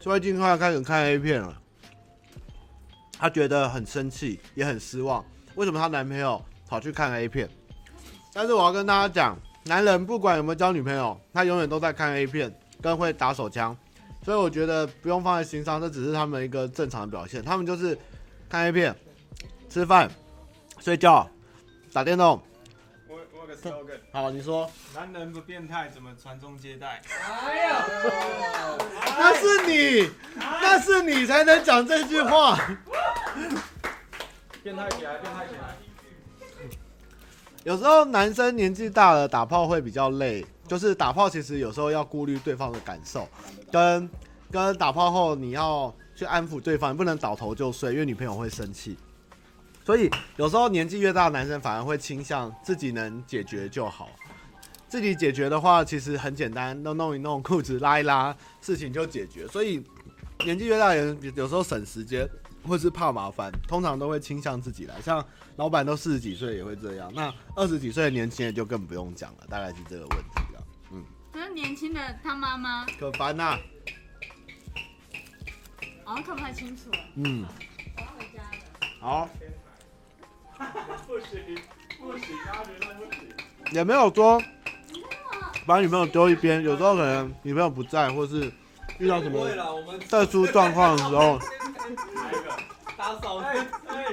[0.00, 1.62] 最近快要开始看 A 片了，
[3.18, 5.24] 她觉得很生气，也很失望。
[5.56, 7.48] 为什么她男朋友跑去看 A 片？
[8.32, 13.76] 但是我要跟大家讲，男人不管有没有交女朋友，他永远都在看 A 片，跟会打手枪。
[14.24, 17.42] 所以我觉得不用放在心上，这只是他们一个正常的表现。
[17.42, 17.98] 他们就是
[18.48, 18.94] 看 A 片、
[19.68, 20.08] 吃饭、
[20.78, 21.28] 睡觉、
[21.92, 22.40] 打电动。
[24.12, 24.70] 好，你说。
[24.94, 27.00] 男人不变态，怎么传宗接代？
[27.08, 27.84] 哎呀，
[29.18, 32.58] 那是你，那是你才能讲这句话。
[34.62, 35.76] 变态起来，变态起来。
[37.64, 40.44] 有时候男生年纪大了，打炮会比较累。
[40.66, 43.26] 就是打炮其实有时候要顾虑对方的感受，
[43.72, 44.10] 跟
[44.50, 48.98] 跟打炮后你要去安抚对方，不能倒头就睡，因为女朋友会生气。
[49.88, 54.10] 所以有时候年纪越大的男生反而会倾向自己能解决就好，
[54.86, 59.48] 自己解决的话其实很简单，弄弄一弄裤子拉一拉，事情就解决。
[59.48, 59.82] 所以
[60.44, 62.28] 年纪越大的人有时候省时间
[62.66, 65.00] 或是怕麻烦，通常都会倾向自己来。
[65.00, 70.62] 像老板都四十几岁也会这样，那二十几岁的年轻人就更不用讲了，大概是这个问题了。
[70.92, 73.58] 嗯，可是年轻的他妈妈可烦呐、啊。
[76.04, 76.90] 好像看不太清楚。
[77.14, 77.46] 嗯。
[77.96, 78.58] 我要回家了。
[79.00, 79.30] 好。
[81.06, 81.58] 不行
[81.98, 83.22] 不行，他觉得不行。
[83.72, 84.42] 也没有说
[85.66, 88.52] 把女朋友丢一边，有时候可能女朋友不在，或是
[88.98, 89.48] 遇到什么
[90.08, 91.38] 特殊状况的时候。
[91.38, 92.56] 来一个
[92.96, 93.38] 打扫。
[93.38, 94.04] 哎哎。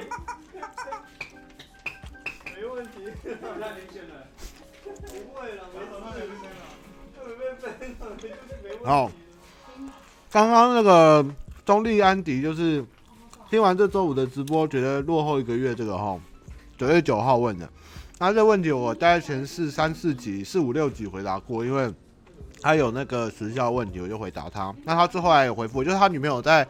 [2.54, 2.90] 没问题，
[3.22, 3.30] 太
[3.72, 4.14] 明显了。
[4.84, 6.28] 不会了，没什么，没什
[8.82, 8.86] 么。
[8.86, 9.10] 好，
[10.30, 11.24] 刚刚那个
[11.64, 12.84] 中立安迪就是
[13.50, 16.18] 听完这周五的直播，觉得落后一个月这个哈，
[16.76, 17.68] 九月九号问的。
[18.18, 21.92] 那这个问题我大概前四三四集、四五六集回答过，因为
[22.62, 24.74] 他有那个时效问题，我就回答他。
[24.84, 26.66] 那他最后还有回复，就是他女朋友在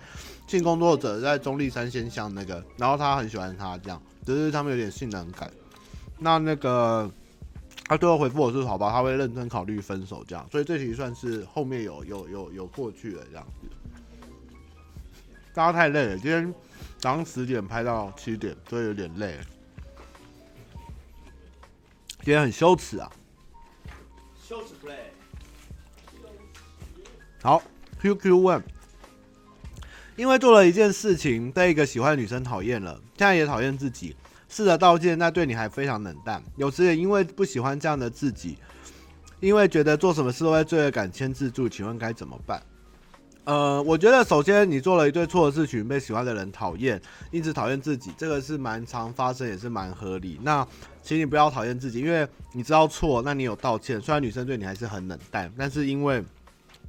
[0.47, 5.51] 性工作者在中立三仙乡那个，然后他很喜欢他这样，只是他们有点性能感。
[6.19, 7.09] 那那个
[7.85, 13.69] 他最后回复我是好吧，他会认真考虑分手这样，所以这题算是后面有有有有过去了这样子。
[15.55, 16.53] 大家太累了，今天
[16.99, 19.39] 早上十点拍到七点，所以有点累。
[22.33, 23.11] 天很羞耻啊！
[24.43, 24.95] 羞耻 play。
[27.43, 27.63] 好
[28.01, 28.63] ，QQ 问，
[30.17, 34.17] 因为做了一件事情被一个喜欢的女生讨厌了，现在也讨厌自己，
[34.49, 36.43] 试着道歉，但对你还非常冷淡。
[36.57, 38.59] 有时也因为不喜欢这样的自己，
[39.41, 42.61] 因为觉得做什么事都会罪恶感牵制住，请问该怎么办？
[43.47, 50.37] 呃，我觉得首先你做了一堆错的事情，被喜欢的人讨厌，一直讨厌自己，这个是蛮常发生，也是蛮合理。
[50.43, 50.67] 那
[51.01, 54.01] 请你不要讨厌自己，因为你知道错，那你有道歉。
[54.01, 56.21] 虽然女生对你还是很冷淡，但是因为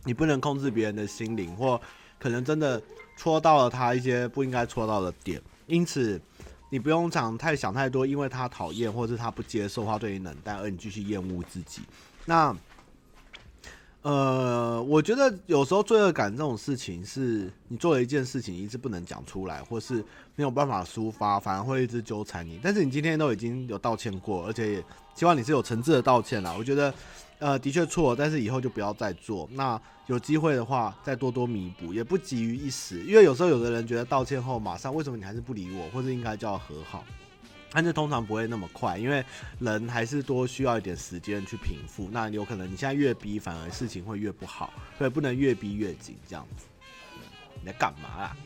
[0.04, 1.80] 你不能控制别人的心灵，或
[2.18, 2.82] 可能真的
[3.16, 6.20] 戳到了他一些不应该戳到的点，因此
[6.72, 11.84] 你不用想太想太多，因为他讨厌或是他不接受他对你冷淡，而你继续厌恶自己。
[12.26, 12.52] 那。
[14.08, 19.96] 呃，我觉得有时候罪恶感这种事情，是你做了一件事情一直不能讲出来，或是
[20.38, 22.58] 没有办法抒发，反而会一直纠缠你。
[22.64, 26.56] 但是你今天都已经有道歉过，而且也希望你是有诚挚的道歉啦。
[26.58, 26.94] 我觉得，
[27.40, 29.46] 呃，的确错，但是以后就不要再做。
[29.52, 33.04] 那有机会的话，再多多弥补，也不急于一时。
[33.04, 37.04] 因为有时候有的人觉得道歉后马上，为什么你还是不理我，或者应该叫和好？
[37.72, 39.24] 但是通常不会那么快，因为
[39.60, 42.10] 人还是多需要一点时间去平复。
[42.12, 46.66] 那有可能你现在越逼，反而事情会越不好，所以不能越逼越紧这样子。
[47.60, 48.38] 你在干嘛啦？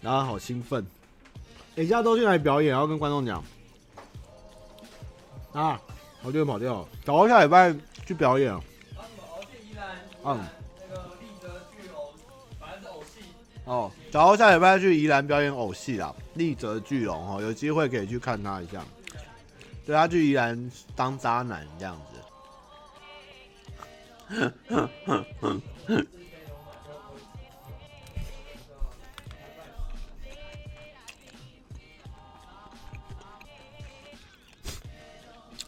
[0.00, 0.86] 然后 好兴奋！
[1.74, 2.72] 等一下都进来表演？
[2.72, 3.44] 要跟观众讲
[5.52, 5.80] 啊！
[6.22, 7.74] 我就跑掉了，找到下礼拜
[8.06, 8.58] 去表演。
[10.24, 10.40] 嗯。
[13.64, 18.84] 哦，然后下礼拜去宜兰表演偶戏啦，立泽巨龙哦，有机会可以去看他一下。
[19.86, 22.14] 对，他去宜兰当渣男这样子。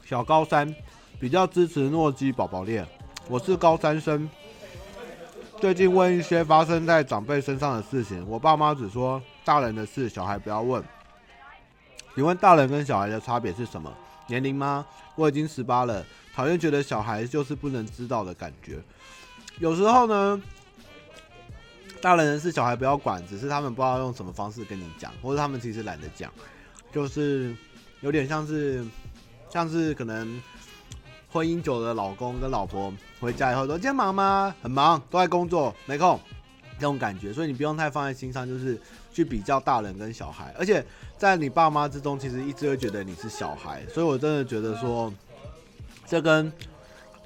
[0.04, 0.74] 小高三
[1.18, 2.86] 比较支持诺基宝宝链，
[3.28, 4.28] 我是高三生。
[5.58, 10.84] 最近问一些发生在长辈身上的事情，我爸妈只说大人的事，小孩不要问。
[12.14, 13.90] 请问大人跟小孩的差别是什么？
[14.26, 14.84] 年龄吗？
[15.14, 18.78] 我已经十八了，讨厌觉得小孩就是不能知道的感觉。
[19.58, 20.42] 有时候呢，
[22.02, 26.30] 大人的事小孩不要管，只是他们不知道用什么方式跟你讲，或者他们其实懒得讲，
[26.92, 27.56] 就是
[28.02, 28.84] 有点像是，
[29.48, 30.40] 像是可能。
[31.36, 34.54] 婚姻久的老公跟老婆回家以后说：“今天忙吗？
[34.62, 36.18] 很忙，都在工作，没空。”
[36.80, 38.80] 这种感觉，所以你不用太放在心上，就是
[39.12, 40.54] 去比较大人跟小孩。
[40.58, 40.82] 而且
[41.18, 45.12] 在你爸妈之中，其实一直会觉得你是小孩，所以我真的觉得说，
[46.06, 46.50] 这跟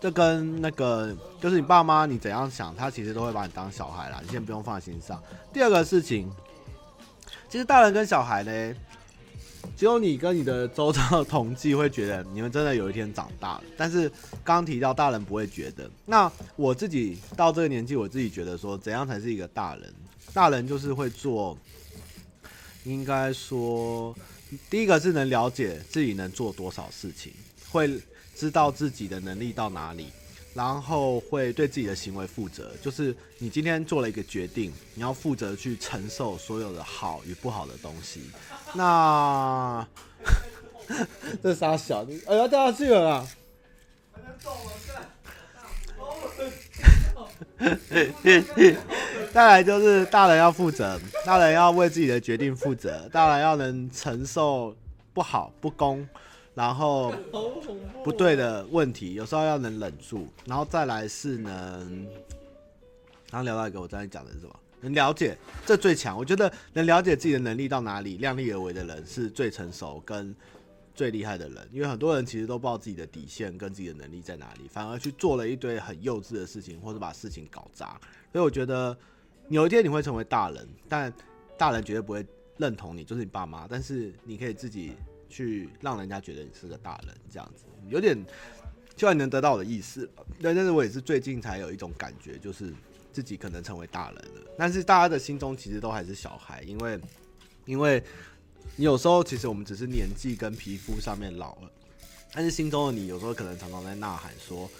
[0.00, 4.18] 这跟那个就是你爸妈你怎样想，他其实都会把你当小孩啦。
[4.22, 5.22] 你先不用放在心上。
[5.52, 6.28] 第二个事情，
[7.48, 8.74] 其实大人跟小孩呢。
[9.76, 14.10] 只有你跟你的周遭的同济会觉得你们真的有一天长大了，但是
[14.44, 15.90] 刚提到大人不会觉得。
[16.04, 19.94] 那我自己到这个年纪，我自己觉得说，怎样才是一个大人？
[20.32, 21.56] 大人就是会做，
[22.84, 24.14] 应该说，
[24.68, 27.32] 第一个是能了解自己能做多少事情，
[27.70, 28.00] 会
[28.34, 30.08] 知道自己的能力到哪里。
[30.52, 38.22] 然后会对自己的行为负责，就是你今天做了一个决定，你要负责去承受所有的好与不好的东西。
[38.74, 39.86] 那
[41.42, 43.26] 这傻小的，哎呀掉下去了啦！
[49.32, 54.74] 再来就是大人要负责，大人要为自己的决定负责，大人要能承受
[55.12, 56.08] 不好、不公。
[56.52, 57.14] 然后
[58.02, 62.04] 不对的问题，有时候要能忍住，然后再来是能，
[63.30, 64.54] 刚刚聊到一个，我刚才讲的是什么？
[64.82, 66.16] 能了解，这最强。
[66.16, 70.34] 我觉得能了解自己的能力到哪里，量力而为的人是最成熟跟
[70.94, 71.68] 最厉害的人。
[71.70, 78.00] 因为很多人其实都不知道自己的底线跟自己的能力在哪里，反而去做了一堆很幼稚的事情，或者把事情搞砸。
[78.32, 78.96] 所以我觉得
[79.48, 81.12] 有一天你会成为大人，但
[81.58, 82.24] 大人绝对不会
[82.56, 83.66] 认同你，就是你爸妈。
[83.68, 84.92] 但是你可以自己
[85.28, 88.16] 去让人家觉得你是个大人，这样子有点
[88.96, 90.08] 希望你能得到我的意思。
[90.40, 92.72] 对，但是我也是最近才有一种感觉，就是。
[93.12, 97.00] 自己可能成为大人了，但是大家的心中其实都还是小孩，因为，
[97.66, 98.02] 因为
[98.76, 101.70] 你有时候其实我们只是年纪跟皮肤上面老了，
[102.32, 104.70] 但是心中的你有时候可能常常在呐喊说，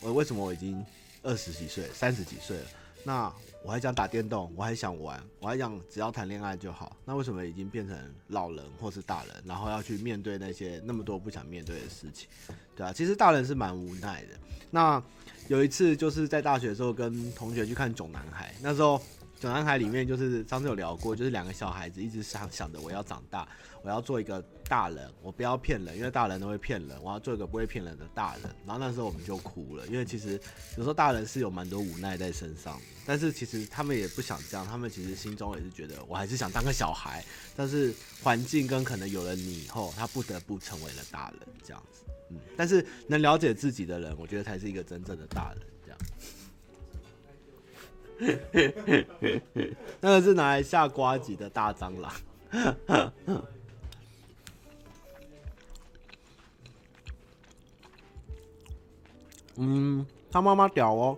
[0.00, 0.84] 我为什么我已经
[1.22, 2.66] 二十几岁、三十几岁了，
[3.02, 3.32] 那
[3.62, 12.28] 我还想打电动，我还想玩，我还想只要谈恋爱就好，那为什么已经变成老人或是大人，然后要去面对那些那么多不想面对的事情，
[12.76, 14.38] 对啊，其实大人是蛮无奈的，
[14.70, 15.02] 那。
[15.48, 18.96] 有一次就是在大学的时候跟同学去看《囧男孩》，那时候
[19.38, 23.46] 《囧男孩》里面就是上次有聊过，就是两个小孩子一直想想着我要长大，
[23.82, 28.44] 我要做一个大人，我不要骗人，因为大人都会骗人，我要做一个不会骗人的大人。
[28.66, 30.40] 然后那时候我们就哭了，因为其实
[30.78, 37.22] 有时候大人是有蛮多无奈在身上，但是其实他们也不想这样，他们其实心中也是觉得我还是想当个小孩，
[37.54, 42.03] 但是环境跟可能有了你以后，他不得不成为了大人这样子。
[42.56, 45.62] 但是能了解自己的人，我觉得才是一个真正的大人。
[45.84, 45.90] 这
[48.24, 49.04] 样，
[50.00, 52.12] 那个是拿来下瓜子的大蟑螂。
[59.56, 61.16] 嗯，他妈妈屌哦。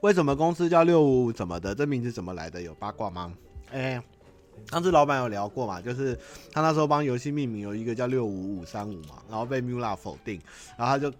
[0.00, 1.32] 为什么公司叫六五五？
[1.32, 1.74] 怎么的？
[1.74, 2.60] 这名字怎么来的？
[2.60, 3.32] 有八卦吗？
[3.70, 4.02] 哎、
[4.70, 6.18] 当时老板有聊过嘛，就是
[6.52, 10.40] 他那时候帮游戏命名有一个叫六五五三五嘛，然后被 Mula 否定，
[10.76, 11.12] 然后他就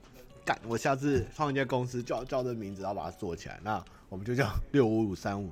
[0.44, 5.50] 干，我下次创一间公司叫叫这名字，然后把它做起来，那我们就叫六五五三五，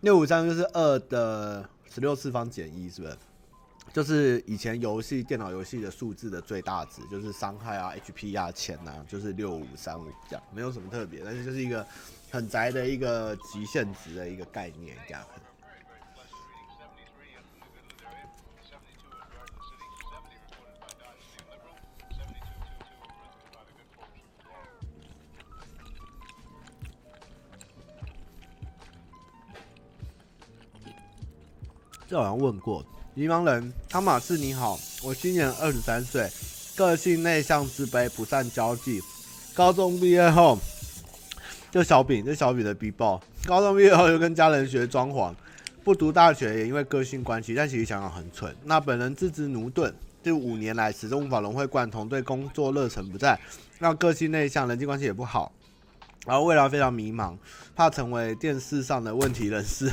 [0.00, 3.16] 六五三就是二的十六次方减一，是不是？
[3.92, 11.86] 就是以前游戏电脑游戏的数字的最大值，就是伤害啊、HP 啊、钱啊，就是六五三五这样，没有什么特别，但是就是一个
[12.30, 15.22] 很宅的一个极限值的一个概念这样。
[32.06, 36.30] 这好像问过，迷茫人汤马士你好，我今年二十三岁，
[36.76, 39.00] 个性内向自卑，不善交际。
[39.54, 40.58] 高中毕业后，
[41.70, 43.22] 就小饼，就小饼的 B 报。
[43.46, 45.32] 高中毕业后就跟家人学装潢，
[45.82, 48.54] 不读大学也因为个性关系，但其实想想很蠢。
[48.64, 53.38] 那本人自知駑钝，这五年来始终无法融会贯通，对工作热忱不在，
[53.78, 55.50] 那个性内向，人际关系也不好。
[56.26, 57.36] 然后未来非常迷茫，
[57.76, 59.86] 怕成为电视上的问题人士。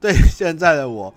[0.00, 1.14] 对现在的我，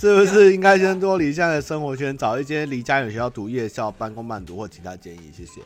[0.00, 5.30] 是不是应该先脱离现在的生活圈，找一间离家远学校读夜校、半工半读或其他建议？
[5.30, 5.60] 谢谢。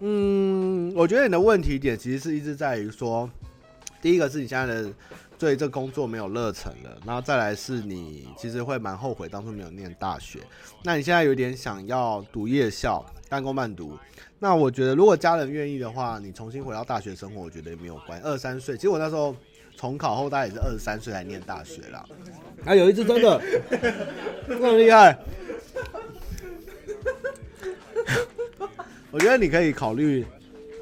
[0.00, 3.28] 嗯，我觉得你的问题点其实是一直在于说，
[4.00, 4.90] 第一个是你现在的
[5.38, 10.38] 对这工作没有热忱了，然后再来是你其实会蛮后悔当初没有念大学。
[10.82, 13.98] 那你现在有点想要读夜校、半工半读。
[14.38, 18.18] 那我觉得，如果家人愿意的话，你重新回到大学生活，我觉得也没有关。
[18.22, 19.36] 二三岁，其实我那时候
[19.84, 22.02] 重考后，大概也是二十三岁才念大学啦。
[22.64, 23.38] 还有一只真的，
[24.48, 25.14] 这么厉害。
[29.10, 30.24] 我觉得你可以考虑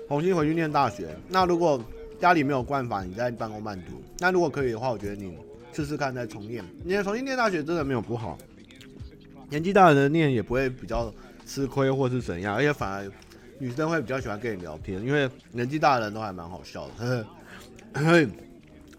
[0.06, 1.08] 重新回去念大学。
[1.28, 1.84] 那如果
[2.20, 4.00] 家里没有办法，你在半工半读。
[4.20, 5.36] 那如果可以的话，我觉得你
[5.72, 6.64] 试试看再重念。
[6.84, 8.38] 你重新念大学真的没有不好，
[9.50, 11.12] 年纪大的人念也不会比较
[11.44, 13.10] 吃亏或是怎样，而且反而。
[13.58, 17.26] 女生会比较喜欢跟你聊天，因为年纪大的人都还蛮好笑的。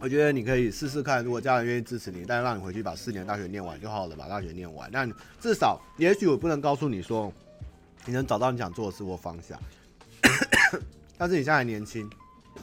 [0.04, 4.92] 我觉得你可以试试看，如果家人愿意支持你，但是让你回去把四年大学念完就好了，把大学念完。
[4.92, 5.08] 那
[5.40, 7.32] 至少，也许我不能告诉你说，
[8.06, 9.58] 你能找到你想做的事或方向。
[11.18, 12.10] 但是你现在还年轻，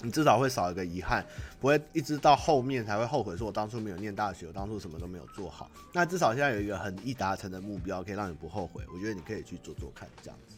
[0.02, 1.24] 你至少会少一个遗憾，
[1.58, 5.70] 不会一直到后面才会后悔，说我当初没有念大学，我当初什么都没有做好。
[5.94, 8.84] 那至少现在有一个很易达成的目标，可以让你不后悔。
[8.92, 10.56] 我觉得你可以去做做看，这样子。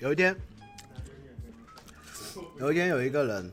[0.00, 0.34] 有一天，
[2.58, 3.52] 有一天有一个人，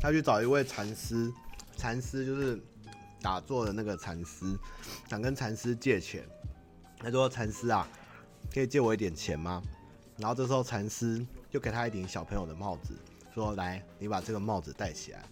[0.00, 1.32] 他去找一位禅师，
[1.76, 2.60] 禅师就是
[3.22, 4.58] 打坐的那个禅师，
[5.08, 6.24] 想跟禅师借钱。
[6.98, 7.86] 他说：“禅师啊，
[8.52, 9.62] 可以借我一点钱吗？”
[10.18, 12.92] 然后这时候禅师就给他一顶小朋友的帽子，
[13.32, 15.22] 说：“来，你把这个帽子戴起来。”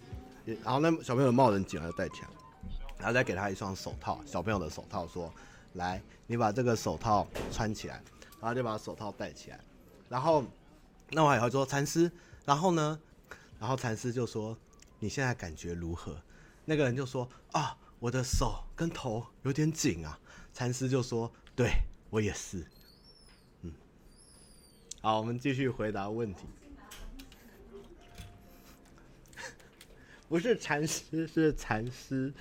[0.62, 2.28] 然后那小朋友的帽子紧了就戴起来，
[2.98, 5.32] 然后再给他一双手套，小朋友的手套，说
[5.74, 8.00] ：“来，你把这个手套穿起来。”
[8.40, 9.58] 然后就把手套戴起来。
[10.14, 10.44] 然后
[11.10, 12.08] 弄完以后说：“禅师。”
[12.46, 13.00] 然后呢？
[13.58, 14.56] 然后禅师就说
[15.00, 16.16] ：“你现在感觉如何？”
[16.64, 20.16] 那个人就说：“啊，我的手跟头有点紧啊。”
[20.54, 21.68] 禅师就说：“对，
[22.10, 22.64] 我也是。”
[23.62, 23.72] 嗯，
[25.02, 26.46] 好，我们继续回答问题。
[30.28, 32.32] 不是禅师，是禅师。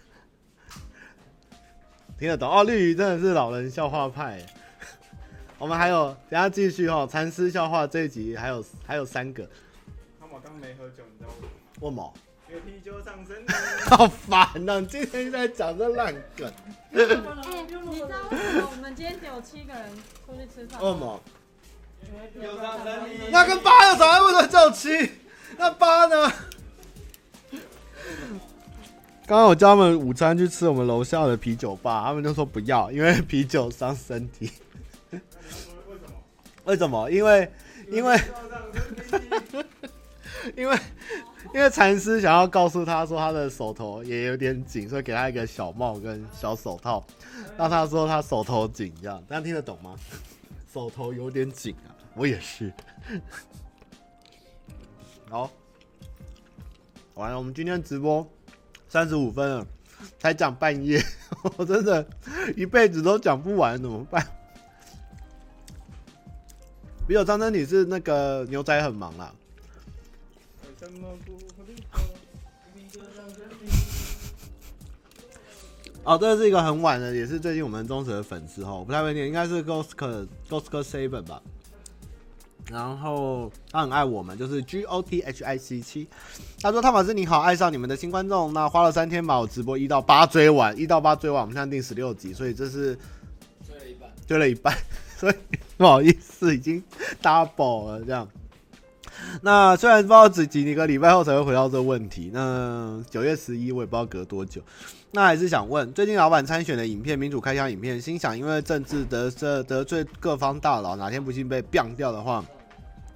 [2.20, 2.64] 听得懂哦？
[2.64, 4.46] 绿鱼真的是老人笑话派。
[5.64, 7.08] 我们还有，等下继续哦。
[7.10, 9.48] 禅师笑话这一集还有还有三个。
[10.20, 11.48] 他们刚没喝酒，你知道吗？
[11.80, 12.14] 为什么？
[12.50, 13.46] 因为啤酒上身。
[13.88, 14.80] 好烦啊！
[14.82, 16.52] 你今天在讲这烂梗。
[16.92, 19.90] 哎、欸，你知道为什么我们今天只有七个人
[20.26, 20.82] 出去吃饭？
[20.82, 21.22] 为什么？
[22.42, 23.32] 有上身。
[23.32, 24.22] 那跟八有啥？
[24.22, 25.12] 为什么叫七？
[25.58, 26.30] 那八呢？
[29.26, 34.52] 刚刚我叫他们午餐去吃我们楼下的啤酒吧，他们就说不要，因为啤酒伤身体。
[36.66, 37.10] 为什么？
[37.12, 37.52] 因为
[37.90, 38.20] 因为
[40.56, 40.78] 因为
[41.54, 47.06] 因为禅师想要告诉他说他的手头也有点紧，所以给他一个小帽跟小手套，
[47.58, 49.96] 让他说他手头紧，这样大家听得懂吗？
[50.74, 52.72] 手头有点紧啊，我也是。
[55.30, 55.50] 好。
[57.16, 58.28] 完了，我们今天直播
[58.90, 59.68] 三十五分了，
[60.18, 61.00] 才讲半页，
[61.58, 62.04] 我真的
[62.58, 64.26] 一辈子都讲不完，怎么办？
[67.08, 69.34] 比如张真你是那个牛仔很忙啦。
[76.04, 79.92] 哦，这是一个很晚的，也是最近我们忠实的粉丝哦，我不太会念，应该是 Ghost
[80.50, 81.42] Ghost Seven 吧。
[82.70, 86.08] 然后他很爱我们，就是 G O T H I C 七。
[86.62, 88.54] 他说：“汤马斯你好，爱上你们的新观众。
[88.54, 92.98] 那花了三天把我直播一到八追完，一到八追完，我们现在定十六集，所以这是
[93.66, 94.78] 追了一半，追了一半，
[95.24, 95.36] 所以
[95.78, 96.84] 不好意思，已经
[97.22, 98.28] double 了这样。
[99.42, 104.62] 那虽然不知道几几个礼拜后才会回到这个问题，那九月十一我也不知道隔多久。
[105.12, 112.44] 那还是想问，最近老板参选的影片，民主开箱影片，心想因为政治得这得罪各方大佬，哪天不幸被 b 掉的话，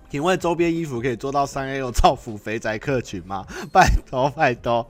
[0.09, 3.45] 请问周边衣服可以做到三 L 造福肥宅客群吗？
[3.73, 4.89] 拜托拜托，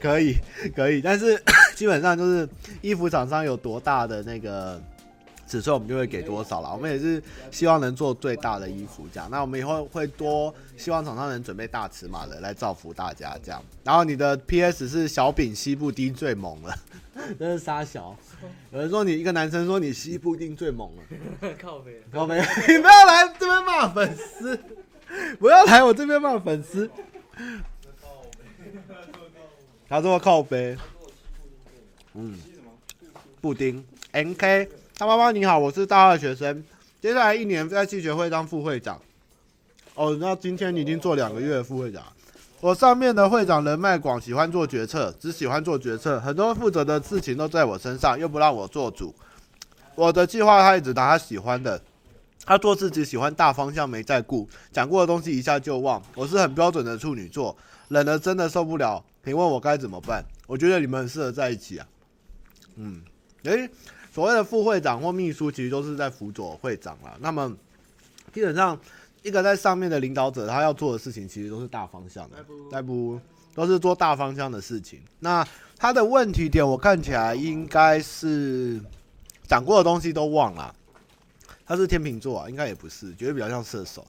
[0.00, 0.36] 可以
[0.76, 1.42] 可以，但是
[1.74, 2.48] 基本上就是
[2.82, 4.80] 衣服厂商有多大的那个。
[5.46, 7.22] 尺寸我们就会给多少了，我们也是
[7.52, 9.28] 希望能做最大的衣服这样。
[9.30, 13.62] 那我们以后会多希望厂商能准备大尺码的来造福大家这样。
[13.84, 16.74] 然后你的 PS 是小饼西布丁最猛了，
[17.38, 18.16] 真是沙小。
[18.72, 24.58] 有人说你一个男生说你西布丁最猛了， 靠北靠北，你不要来这边骂粉丝，
[25.38, 26.90] 不要来我这边骂粉丝。
[29.88, 30.76] 他说靠北，
[32.14, 32.36] 嗯，
[33.40, 34.68] 布丁 NK。
[34.98, 36.64] 他妈妈你好，我是大二学生，
[37.02, 38.98] 接下来一年在系学会当副会长。
[39.94, 42.02] 哦，那今天你已经做两个月副会长。
[42.62, 49.14] 我上面的会长人脉广，喜欢做决策，只喜欢做决策，很多负责的事情都在我身上，又不让我做主。
[49.94, 51.78] 我的计划他一直拿他喜欢的，
[52.46, 56.02] 他做自己喜欢大方向没在顾，讲过的东西一下就忘。
[56.14, 57.54] 我是很标准的处女座，
[57.88, 59.04] 冷了真的受不了。
[59.24, 60.24] 你问我该怎么办？
[60.46, 61.86] 我觉得你们很适合在一起啊。
[62.76, 63.02] 嗯，
[63.42, 63.68] 诶、
[64.16, 67.18] 所谓的副会长或秘书，其实都是在辅佐会长啦。
[67.20, 67.54] 那么，
[68.32, 68.80] 基本上
[69.22, 72.38] 一个在上面的领导者，他要做的事情，其实都是大方向的，
[72.72, 73.20] 在不
[73.54, 75.02] 都是做大方向的事情。
[75.18, 75.46] 那
[75.76, 78.80] 他的问题点，我看起来应该是
[79.46, 80.74] 讲过的东西都忘了。
[81.66, 84.06] 他是天秤座啊，应该也不是，觉得比较像射手。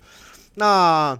[0.53, 1.19] 那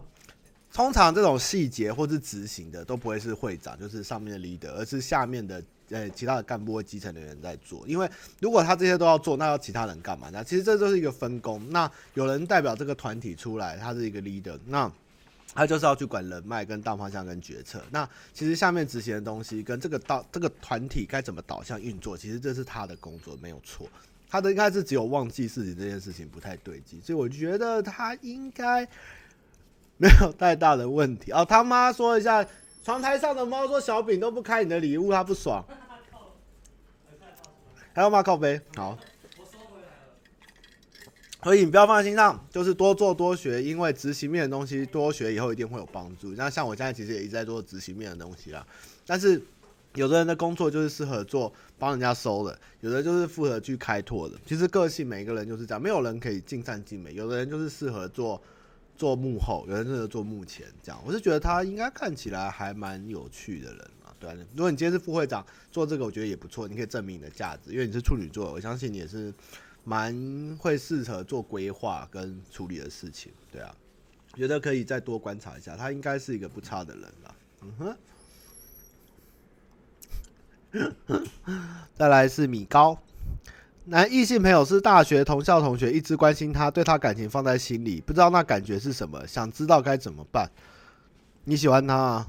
[0.72, 5.62] 通常这种细节或是执行的，都不会是会长，就是上面的 leader，而是下面的。
[5.90, 8.10] 呃，其他的干部或基层的人在做，因为
[8.42, 10.30] 如果他这些都要做，那要其他人干嘛？
[10.34, 11.66] 那其实这就是一个分工。
[11.70, 14.92] 那有人代表这个团体出来，他是一个 leader，那
[15.54, 17.82] 他就是要去管人脉、跟大方向、跟决策。
[17.90, 23.88] 那其实下面执行的东西跟这个导这个团体该怎么导向运作，其实这是他的工作，没有错。
[24.30, 28.86] 他的应该是只有忘记事情这件事情不太对劲，所以我觉得他应该
[29.96, 31.32] 没有太大的问题。
[31.32, 32.46] 哦，他妈说一下。
[32.88, 35.62] 窗台上的猫说：“小饼都不开你的礼物，他不爽。”
[37.92, 38.62] 还要骂靠杯？
[38.78, 38.98] 好。
[41.44, 46.30] 所以你不要放在心上，就是多做多学，因为执行面的东西多学以后一定会有帮助。
[46.38, 48.66] 那像我现在其实也一直在做执行面的东西啦。
[49.06, 49.42] 但是
[49.96, 54.38] 有的人的工作就是适合做帮人家收的，有的就是负责去开拓的。
[54.46, 57.14] 其实个性每一个人就是这样，没有人可以尽善尽美。
[57.16, 58.42] 有的人就是适合做
[58.98, 64.12] 做幕后，有人适合做幕前，这样我是觉得他应该看起来还蛮有趣的人嘛。
[64.20, 69.32] 对啊，如果你今天是副会长做这个，我觉得也不错，你可以证明你的价值，因为你是处女座，我相信你也是
[69.84, 70.14] 蛮
[70.60, 73.32] 会适合做规划跟处理的事情。
[73.52, 73.76] 对啊，
[74.34, 77.36] 觉得可以再多观察一下，他应该是一个不差的人了。
[77.62, 77.96] 嗯哼，
[81.96, 83.00] 再来是米高。
[83.90, 90.52] 男异性朋友是大学同校同学，一直关心他，对他感情放在心里，不知道那感觉是什么，想知道该怎么办。
[91.46, 92.28] 你喜欢他啊？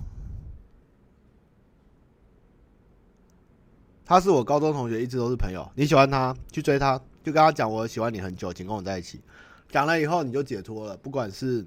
[4.05, 5.69] 他是我高中同学，一直都是朋友。
[5.75, 9.21] 你喜欢他，去追他，就跟他讲我喜欢你很久，请跟我在一起。
[9.69, 11.67] 讲了以后你就解脱了，不管是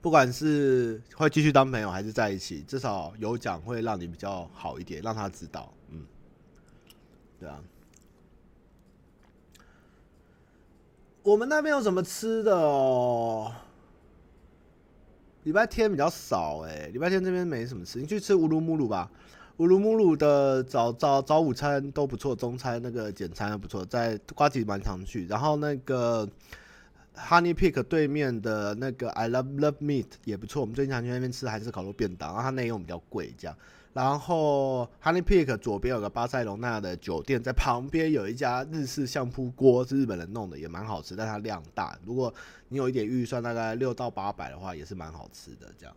[0.00, 5.72] 不管是会继续当朋友还是在一起，至少有讲会让你比较好一点，让他知道。
[5.90, 6.06] 嗯，
[7.40, 7.60] 对啊。
[11.26, 13.52] 我们那边有什么吃的哦？
[15.42, 17.98] 礼拜天比较少哎，礼拜天这边没什么吃。
[17.98, 19.10] 你去吃乌鲁木鲁吧，
[19.56, 25.26] 乌鲁木鲁的早早早午餐都不错，中餐那个简餐还不错，在瓜吉蛮常去。
[25.26, 26.28] 然后那个
[27.16, 33.56] Honey Pick 对面的那个 I Love Love Meat 也不错，我们最近常去那边吃韩式烤肉便当，然后它内容比较贵，这样。
[33.96, 41.98] 然后 Honey Peak 左边有个巴塞隆纳的酒店，在旁边有一家日式相扑锅，是日本人弄的，也蛮好吃，但它量大。
[42.04, 42.30] 如果
[42.68, 45.72] 你有一点预算，大概六到八百的话，也是蛮好吃的。
[45.78, 45.96] 这样，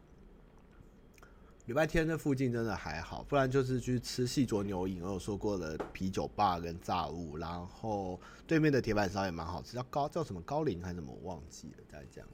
[1.65, 12.29] 礼拜天这附近真的还好，不然就是去吃细卓牛饮，我有说过的啤酒吧跟炸物，然后对面的铁板烧也蛮好吃，叫高叫什么高岭还是什么，我忘记了，大概这样。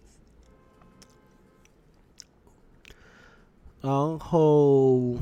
[3.86, 5.14] 然后，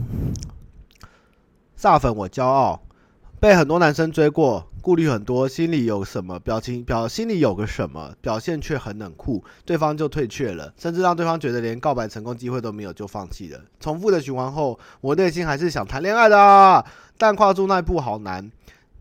[1.77, 2.81] 煞粉我骄傲，
[3.37, 13.59] 被很多男生追过，顾虑很多，心里有什么表情表，心里有个什么表现却很冷酷，对方就退却了，甚至让对方觉得连告白成功机会都没有就放弃了。
[13.81, 16.85] 重复的循环后，我内心还是想谈恋爱的，
[17.17, 18.49] 但跨出那一步好难。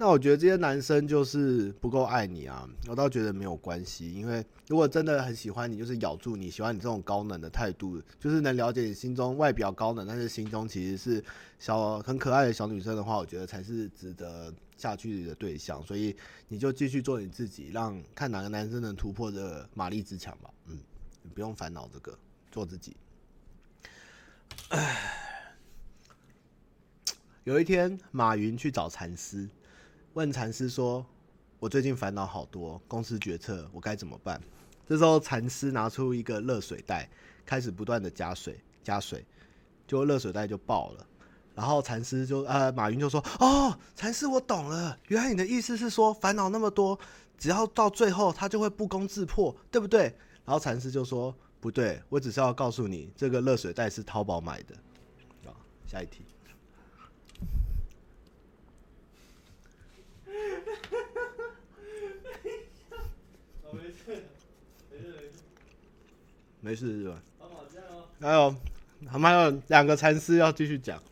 [0.03, 11.25] 那我觉得这些男生就是不够爱你啊，我倒觉得没有关系，因为如果真的很喜欢你，就是咬住你喜欢你这种高冷的态度，就是能了解你心中外表高冷，但是心中其实是
[11.61, 15.81] 小很可爱的小女生的话，我觉得才是值得下去的对象。
[15.87, 16.17] 所以
[16.49, 20.51] 你就继续做你自己，让看哪个男生能突破这个马力之墙吧。
[20.67, 20.81] 嗯，
[21.23, 22.19] 你不用烦恼这个，
[22.51, 22.97] 做自己。
[24.71, 25.55] 唉，
[27.45, 29.49] 有一天马云去找禅师。
[30.15, 31.05] 问禅师说
[31.59, 34.39] ：“我最近烦恼好多，公司决策我该怎么办？”
[34.87, 37.09] 这时候禅师拿出一个热水袋，
[37.47, 39.25] 开始不断的加水，加水，
[39.87, 41.07] 就热水袋就爆了。
[41.55, 46.99] 然后禅师就呃，马云就说：“哦，禅师，我懂了，原来你的意思是说，烦恼那么多，
[47.39, 54.75] 只要到最后他就会不攻自破，对不对？”然后禅师就说：“不对，我只是要告诉你，这个热水袋是淘宝买的。”
[55.47, 55.57] 好，
[55.87, 56.23] 下一题。
[63.73, 64.25] 没事
[66.61, 67.23] 没事是吧？
[68.21, 68.55] 还有，
[69.13, 71.03] 我们还有两个禅师要继续讲。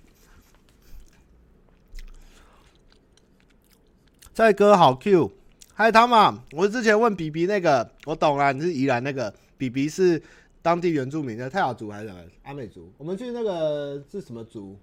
[4.35, 5.33] 帅哥好 Q，
[5.75, 10.23] 嗨汤玛，我之前问比比那个，我懂了，你是宜兰那个比比是
[10.63, 12.93] 当地原住民的泰雅族还是什么阿美族？
[12.97, 14.79] 我们去那个是什么族？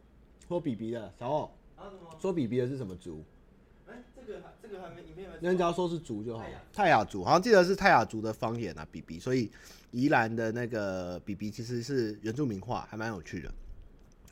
[0.48, 1.52] 说比比的小欧，
[2.20, 3.24] 说比比的是什么族？
[4.28, 5.48] 哎，这个还这个还没影片没。
[5.48, 6.44] 人家说是族就好。
[6.74, 9.52] 泰雅族，好像记得是泰雅族的方言啊，比比，所以。
[9.92, 13.50] 宜兰的那个比比其实是原住民话，还蛮有趣的。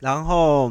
[0.00, 0.70] 然后，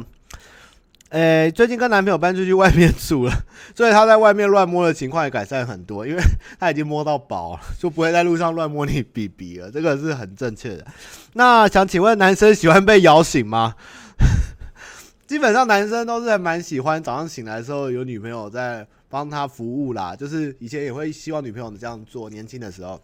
[1.08, 3.32] 诶、欸，最近跟男朋友搬出去外面住了，
[3.74, 6.22] 所以他在外面乱摸的情况也改善很多，因为
[6.60, 9.68] 他已经摸到饱了，就不会在路上乱摸你比比了。
[9.68, 10.86] 这个是很正确的。
[11.32, 13.74] 那想请问，男生喜欢被摇醒吗？
[15.26, 23.00] 基本上男生都是还蛮喜欢早上醒来的时候有女朋友在帮他服务啦，就是以前也会希望女朋友这样做，年轻的时候。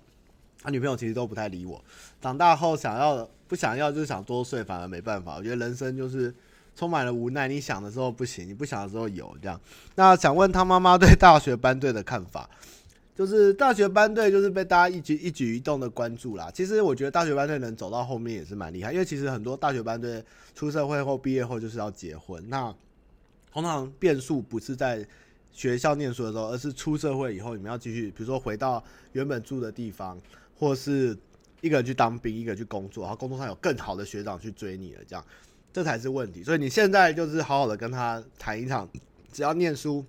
[0.65, 1.85] 他女朋友其实都不太理我，
[2.21, 5.35] 长大后想要不想要就是想多睡，反而没办法。
[5.35, 6.33] 我觉得人生就是
[6.77, 9.61] 充满了无奈，你想的时候不行，你不想的时候有这样。
[9.97, 12.49] 那想问他妈妈对大学班队的看法，
[13.13, 16.49] 就是大学班队就是被大家一举一举一动的关注啦。
[16.55, 20.25] 其实我觉得大学班队能走到后面也是蛮厉害，因为其实很多大学班队
[20.55, 22.73] 出社会后毕业后就是要结婚，那
[23.53, 25.05] 通常变数不是在
[25.53, 28.83] 学校念书的时候，而是出社会以后你们要继续，比如说回到
[29.13, 30.19] 原本住的地方。
[30.55, 31.17] 或是
[31.61, 35.25] 一个人去当兵，一个人去工作，然后工作上有更好的学长去追你了，这样，
[35.73, 36.45] 这才是问题。
[36.45, 38.89] 所以你现在就是好好的跟他谈一场，
[39.33, 40.05] 只要念书、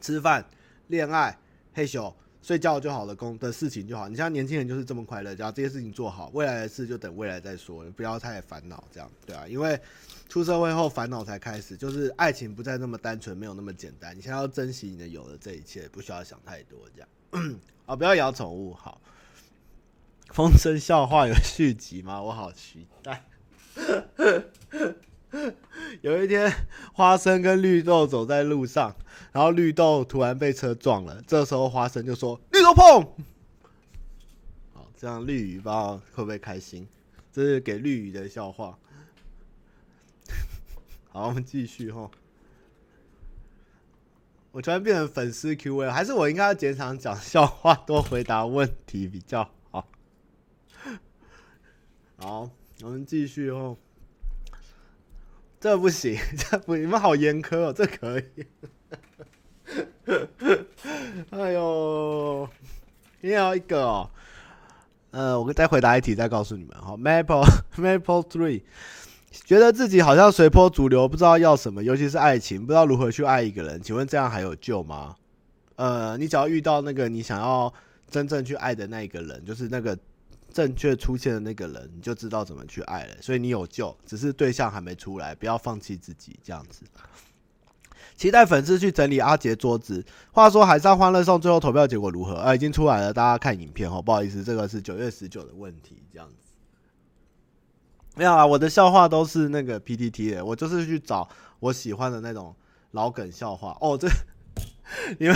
[0.00, 0.42] 吃饭、
[0.86, 1.38] 恋爱、
[1.74, 2.10] 嘿咻，
[2.40, 4.08] 睡觉就好了，工的事情就好。
[4.08, 9.78] 你像年轻人就是这么快乐，只要这些事情做好，未来的事就等未来再说，不要太烦恼，这样对啊，因为
[10.28, 14.16] 出社会后烦恼才开始，就是爱情不再那么单纯，没有那么简单。
[14.16, 17.08] 你现在要珍惜你的有的这一切，不需要想太多，这样
[17.86, 18.74] 啊， 不要养宠物。
[18.74, 19.00] 好，
[20.30, 22.20] 风声笑话有续集吗？
[22.20, 23.24] 我好期待。
[26.00, 26.52] 有一天，
[26.92, 28.94] 花生跟绿豆走在路上，
[29.32, 31.22] 然后绿豆突然被车撞了。
[31.26, 33.02] 这时候，花生就说：“绿豆碰。”
[34.72, 36.86] 好，这样绿鱼不知道会不会开心？
[37.32, 38.78] 这是给绿鱼的笑话。
[41.14, 42.10] 好，我们继续哈。
[44.50, 49.86] 我突然变成粉丝 Q&A，还是我应该要减少讲笑话， 多回答问题比较好？
[52.16, 52.50] 好，
[52.82, 53.76] 我们继续哦。
[55.60, 58.24] 这不行，这不，你们好严苛哦，这可以。
[61.30, 62.48] 哎呦，
[63.20, 64.10] 你要一个哦。
[65.12, 66.96] 呃，我再回答一题，再告诉你们哈。
[66.96, 67.46] Maple
[67.76, 68.64] Maple Three，
[69.44, 73.82] 觉得自己好像随波逐流，不知道要什么，尤其是爱情，不知道如何去爱一个人。
[73.82, 75.16] 请问这样还有救吗？
[75.76, 77.72] 呃，你只要遇到那个你想要
[78.10, 79.98] 真正去爱的那一个人，就是那个。
[80.52, 83.16] 正确出现的那个人，你就知道怎么去爱了。
[83.20, 86.38] 所以你有救，只是对象还没出来，不要放弃自己。
[86.44, 86.84] 这样子，
[88.16, 90.06] 期待粉丝去整理阿杰桌子。
[90.30, 92.34] 话说海上欢乐颂最后投票结果如何？
[92.36, 94.00] 啊，已经出来了，大家看影片哦。
[94.00, 96.03] 不好意思，这个是九月十九的问题。
[98.14, 101.28] 没有啊，我的笑话都是那个 PTT 的，我就是去找
[101.60, 102.54] 我喜欢的那种
[102.92, 103.76] 老梗笑话。
[103.80, 104.08] 哦，这
[105.18, 105.34] 你们，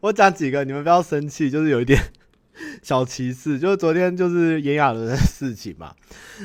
[0.00, 2.12] 我讲几个，你们不要生气，就是有一点。
[2.82, 5.94] 小歧视，就是昨天就是炎亚纶的事情嘛，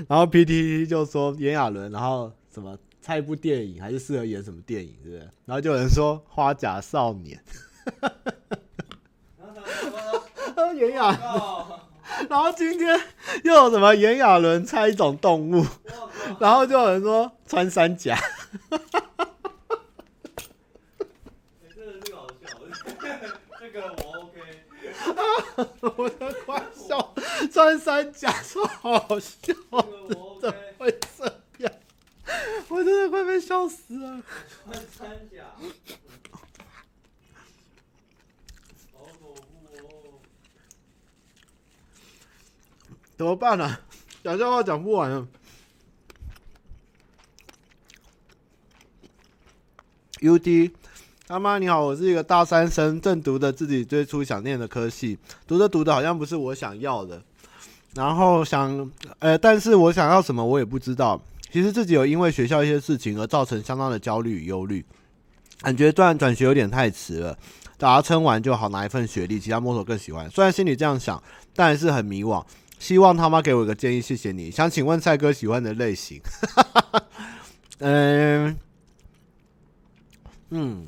[0.07, 5.29] 然后 PTT 就说炎亚纶，然后什么猜一部电影还是适合演什么电影，是不是？
[5.43, 7.37] 然后就有人说花甲少年，
[10.77, 11.79] 炎亚纶，
[12.29, 12.99] 然后今天
[13.43, 15.65] 又有什么炎亚纶猜一种动物，
[16.39, 18.17] 然后就有人说穿山甲
[23.59, 23.95] 这个。
[23.97, 24.35] 我 OK，
[25.97, 27.13] 我的快笑，
[27.51, 29.53] 穿山甲说好笑，
[30.41, 31.25] 怎么会这
[31.59, 31.71] 样？
[32.69, 34.21] 我真的快被笑死了。
[34.65, 35.43] 穿山甲，
[38.93, 39.35] 好恐怖
[39.77, 40.19] 哦！
[43.17, 43.81] 怎么办呢、啊？
[44.23, 45.27] 讲笑话讲不完了。
[50.19, 50.71] UD。
[51.27, 57.19] 他妈你好，我是一个大三生，正读的自己最初想念的科系，读着读的好像不是我想要的，
[57.95, 61.19] 然后想，呃，但是我想要什么我也不知道。
[61.51, 64.85] 其实自己有因为学校一些事情而造成相当的焦虑与忧虑，
[65.61, 67.33] 感觉转转学有点太迟了，
[67.79, 70.29] 等他撑完就好拿一份学历，其他摸索更喜欢。
[70.29, 71.21] 虽然心里这样想，
[71.55, 72.45] 但是很迷惘。
[72.79, 74.51] 希望他妈给我一个建议，谢谢你。
[74.51, 76.21] 想请问蔡哥喜欢的类型？
[77.79, 78.57] 嗯、
[80.51, 80.87] 嗯。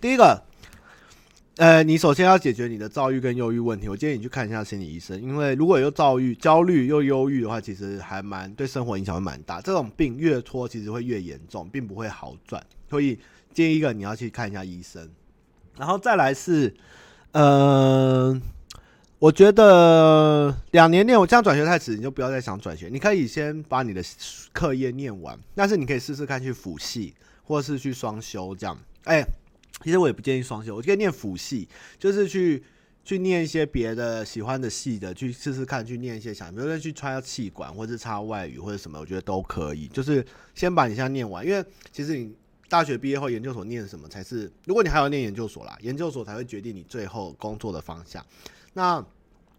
[0.00, 0.42] 第一个，
[1.56, 3.86] 呃，你首先要解决你的躁郁跟忧郁问题。
[3.86, 9.60] 我建议你去看一下心理医生，因为如果有躁郁、焦虑又忧郁的话，其实还蛮对生活影响会蛮大。
[9.60, 12.64] 这种病越拖，其实会越严重，并不会好转。
[12.88, 13.18] 所以
[13.52, 15.06] 建议一个你要去看一下医生。
[15.76, 16.74] 然后再来是，
[17.32, 18.40] 呃，
[19.20, 22.88] 我觉得两年念我这样转学太迟，你就不要再想转学。
[22.90, 24.02] 你可以先把你的
[24.52, 27.14] 课业念完，但是你可以试试看去辅系，
[27.44, 28.76] 或是去双修这样。
[29.04, 29.24] 哎。
[29.82, 31.66] 其实我也不建议双修，我建议念辅系，
[31.98, 32.62] 就是去
[33.02, 39.88] 去念一些别的喜欢的系的，去试试看，去念一些想，比如说去插气管，或是插外语或者什么，我觉得都可以。
[39.88, 40.22] 就是
[40.54, 42.30] 先把你现在念完，因为其实你
[42.68, 48.22] 大学毕业后研究所念什么才是，如果你还要念研究所啦，研究所才会决定你最后工作的方向。
[48.72, 49.04] 那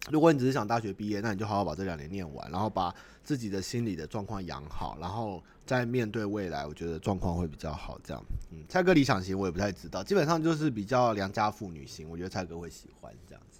[0.09, 2.93] 如果你只是想大学毕业，那你就好好把这两年念完，然后把
[3.23, 7.99] 自己的心理的状况养好，然后再面对未来，我觉得状况会比较好。
[8.03, 13.59] 这样，嗯，蔡哥理想型我也不太知道，基本上就是比较良家妇女型，我觉得蔡哥会喜欢这样子。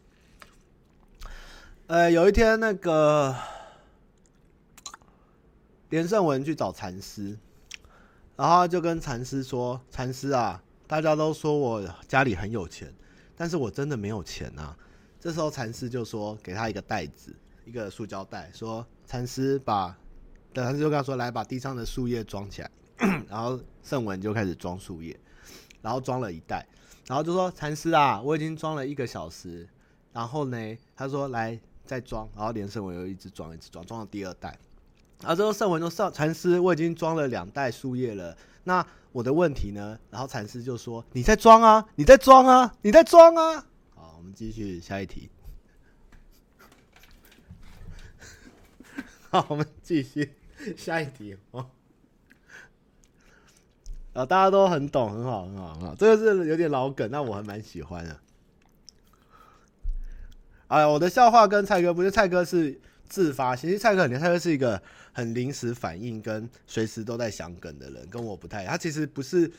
[1.88, 3.36] 呃，有一天那个
[5.90, 7.38] 连胜文去找禅师，
[8.36, 12.92] 然后就跟禅师说：“禅师啊，大家都说我家里很有钱，
[13.36, 14.76] 但是我真的没有钱啊。”
[15.22, 17.32] 这时候禅师就说：“给他一个袋子，
[17.64, 19.96] 一个塑胶袋，说禅师把，
[20.52, 22.72] 对，禅师就跟他说：来把地上的树叶装起来。
[23.30, 25.16] 然后圣文就开始装树叶，
[25.80, 26.68] 然后装了一袋，
[27.06, 29.70] 然后就说禅师啊，我已经装了一个小时。
[30.12, 34.58] 然后呢，他说来再装，然后连圣文又一直装，一直装，装到第二袋。
[35.22, 38.36] 然后之后圣文就说禅师，我已经装了两袋树叶了。
[38.64, 40.00] 那我的问题呢？
[40.10, 43.68] 然后禅师就说你在装啊，你在装啊，你在装啊。”
[44.22, 45.32] 我们继续下一题。
[49.32, 50.36] 好，我们继续
[50.78, 51.72] 下一题哦。
[54.14, 55.96] 啊，大家都很懂，很好，很好，很好。
[55.96, 58.20] 这个是有点老梗，那我还蛮喜欢的。
[60.68, 64.80] 哎，我的笑话跟蔡哥不是，蔡哥是自发，其实蔡哥很，蔡哥是一个
[65.14, 68.72] 很临时反应跟随时都在想梗的人，跟我不太一样。
[68.72, 69.52] 他其实不是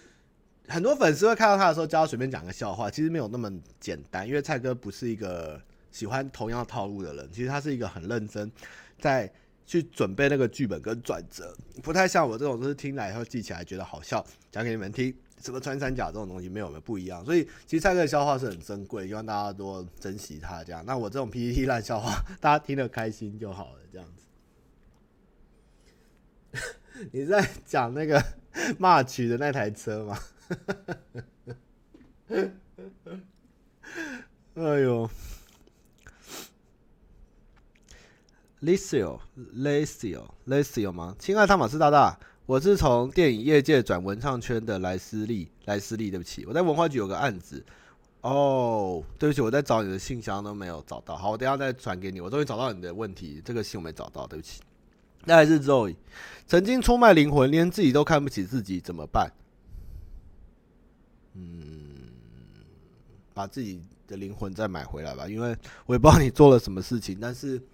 [0.68, 5.60] 很多粉丝会看到他的时候，叫他随便讲个笑话，其实没有那么简单，因为蔡哥不是一个
[5.90, 8.50] 喜欢同样套路的人，其实他是一个很认真
[8.98, 9.32] 在。
[9.64, 15.14] 去准备那个剧本跟转折，不太像我这种，就是听来以后记起来觉得好笑，讲给你们听。
[15.40, 20.64] 什么穿山甲这种东西没有没不一样，所以其实蔡哥的笑话是很珍贵，希望大家多珍惜他。
[20.64, 23.78] 这样，那我这种 PPT 烂笑话， 大家听得开心就好了。
[23.90, 24.06] 这样
[26.52, 26.60] 子，
[27.12, 28.22] 你在讲那个
[28.78, 30.18] 骂曲的那台车吗？
[34.54, 35.08] 哎呦
[38.62, 41.16] ！Lacio，Lacio，Lacio 吗？
[41.18, 47.64] 亲爱的汤马斯大大，我是从电影业界转文创圈的莱斯利，莱斯利，对不起，我在文化局有个案子。
[48.20, 51.16] 哦，对不起，我在找你的信箱都没有找到。
[51.16, 52.20] 好，我等下再传给你。
[52.20, 54.60] 我终于找到你的问题，这个信我没找到，对不起。
[55.24, 55.96] 那还是 Zoe，
[56.46, 59.32] 曾经出卖灵魂，连自己都看不起自己，怎么办？
[61.34, 61.60] 嗯，
[63.34, 65.56] 把自己的灵魂再买回来吧，因为
[65.86, 67.60] 我也不知道你做了什么事情，但是。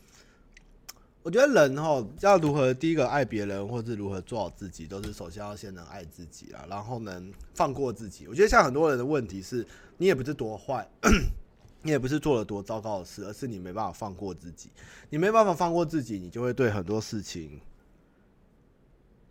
[1.25, 8.27] 我觉得人哈要如何第一个爱别人，或是如何做好自己，都是首先要先能爱自己啊，然后能放过自己。
[8.29, 9.67] 我觉得像很多人的问题是，
[9.99, 10.89] 你也不是多坏，
[11.83, 14.71] 你也不是做了多糟糕的事，而是你没办法放过自己。
[15.11, 17.61] 你没办法放过自己，你就会对很多事情，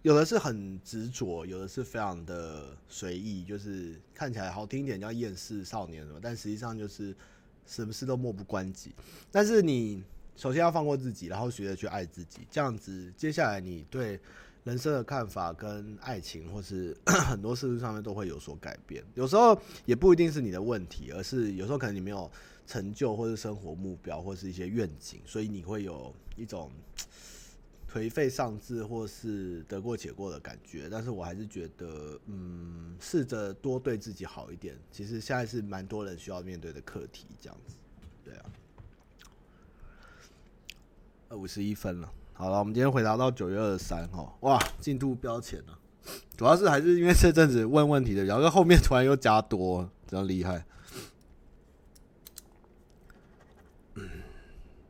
[0.08, 7.14] 有的是很执着，有的是非常的随意，就是看起来好听一点叫厌世少年，但实际上就是
[7.66, 8.94] 什么事都漠不关己。
[9.30, 10.02] 但是你。
[10.40, 14.20] 首先要放过自己，然后学着去爱自己，这样子，接下来你对
[14.66, 16.96] 人生的看法跟爱情，或是
[17.26, 19.04] 很多事情上面都会有所改变。
[19.16, 22.30] 有时候也不一定是你的问题，而是有时候可能你没有
[22.68, 26.70] 成就，或是生活目标，或是一些愿景，所以你会有一种
[27.92, 30.88] 颓废丧志，或是得过且过的感觉。
[30.90, 34.78] 但是我还是觉得，嗯，试着多对自己好一点。
[34.92, 37.76] 其实现在是蛮多人需要面对的课题，这样子，
[38.24, 38.46] 对啊。
[41.32, 45.78] 五十一分了，好了，我们今天回答到九月二十三号，哇，进度飙前了，
[46.38, 50.66] 主要是还是因为这阵子问问题的，然后后面突然又加多，真厉害。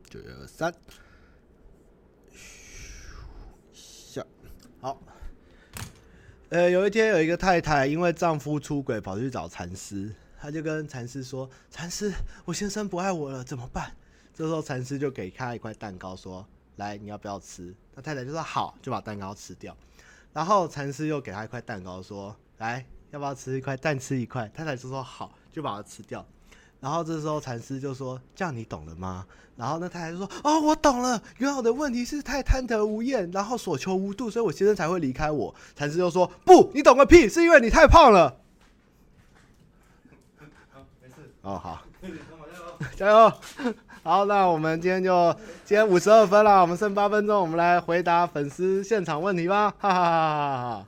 [0.08, 0.72] 九月二十三，
[3.72, 4.24] 下
[4.80, 4.96] 好。
[6.50, 12.10] 呃，有一天有一个太太因为丈夫出轨跑去找禅师，她就跟禅师说：“禅师，
[12.46, 13.92] 我先生不爱我了，怎么办？”
[14.32, 16.46] 这时候禅师就给她一块蛋糕，说
[16.76, 19.76] ：“来，你要不要吃？”他太太就说：“好。”就把蛋糕吃掉。
[20.32, 23.76] 然后禅师又给她一块蛋糕，说：“来，要不要吃一块？
[23.76, 26.26] 蛋吃一块。”太太就说：“好。”就把它吃掉。
[26.80, 29.26] 然后这时候禅师就说：“这样你懂了吗？”
[29.56, 31.20] 然后那太太就说：“哦，我懂了。
[31.38, 37.28] 原来我的问题是太贪得无厌，然后所求无度，所以我先生才会离开我。”禅师就说：“不，你懂个屁！
[37.28, 38.36] 是因为你太胖了。”
[40.72, 41.14] 好，没事。
[41.42, 41.82] 哦，好，
[42.94, 43.32] 加油。
[44.04, 50.86] 好，那我们今天就今天五十二分了，我们剩八分钟，我们来回答粉丝现场问题吧，哈哈哈哈哈哈！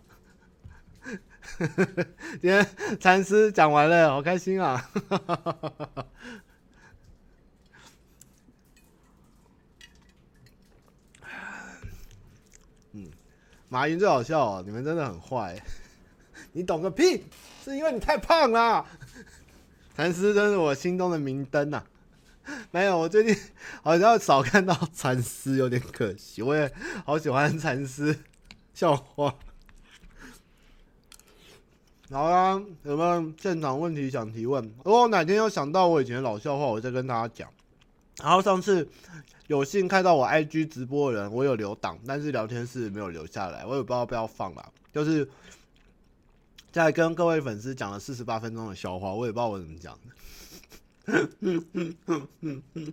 [1.58, 2.66] 今天
[2.98, 4.76] 禅师讲完了，好开心啊！
[5.08, 6.06] 哈哈哈哈哈！
[12.92, 13.10] 嗯，
[13.68, 15.60] 马云最好笑哦，你们真的很坏，
[16.52, 17.24] 你懂个屁，
[17.64, 18.86] 是因为你太胖了。
[19.96, 21.82] 禅师真是我心中的明灯呐。
[22.70, 23.36] 没有，我最近
[23.82, 26.42] 好像少看到禅师，有点可惜。
[26.42, 26.72] 我也
[27.04, 28.18] 好喜欢禅师
[28.72, 29.34] 笑话。
[32.12, 34.60] 好啊，有没有现场问题想提问？
[34.84, 37.48] 如果哪天又想到我以前的老笑话，我再跟大家讲。
[38.20, 38.88] 然后上次
[39.46, 44.72] 有幸看到我 IG 直播的人，我有留档，但是聊天室没有留下来，我也不知道要不要放了。
[44.92, 45.30] 就是
[46.72, 50.00] 在跟各位粉丝讲了四十八分钟的笑话，我也不知道我怎么讲的。
[51.06, 52.92] 嗯嗯嗯嗯嗯嗯，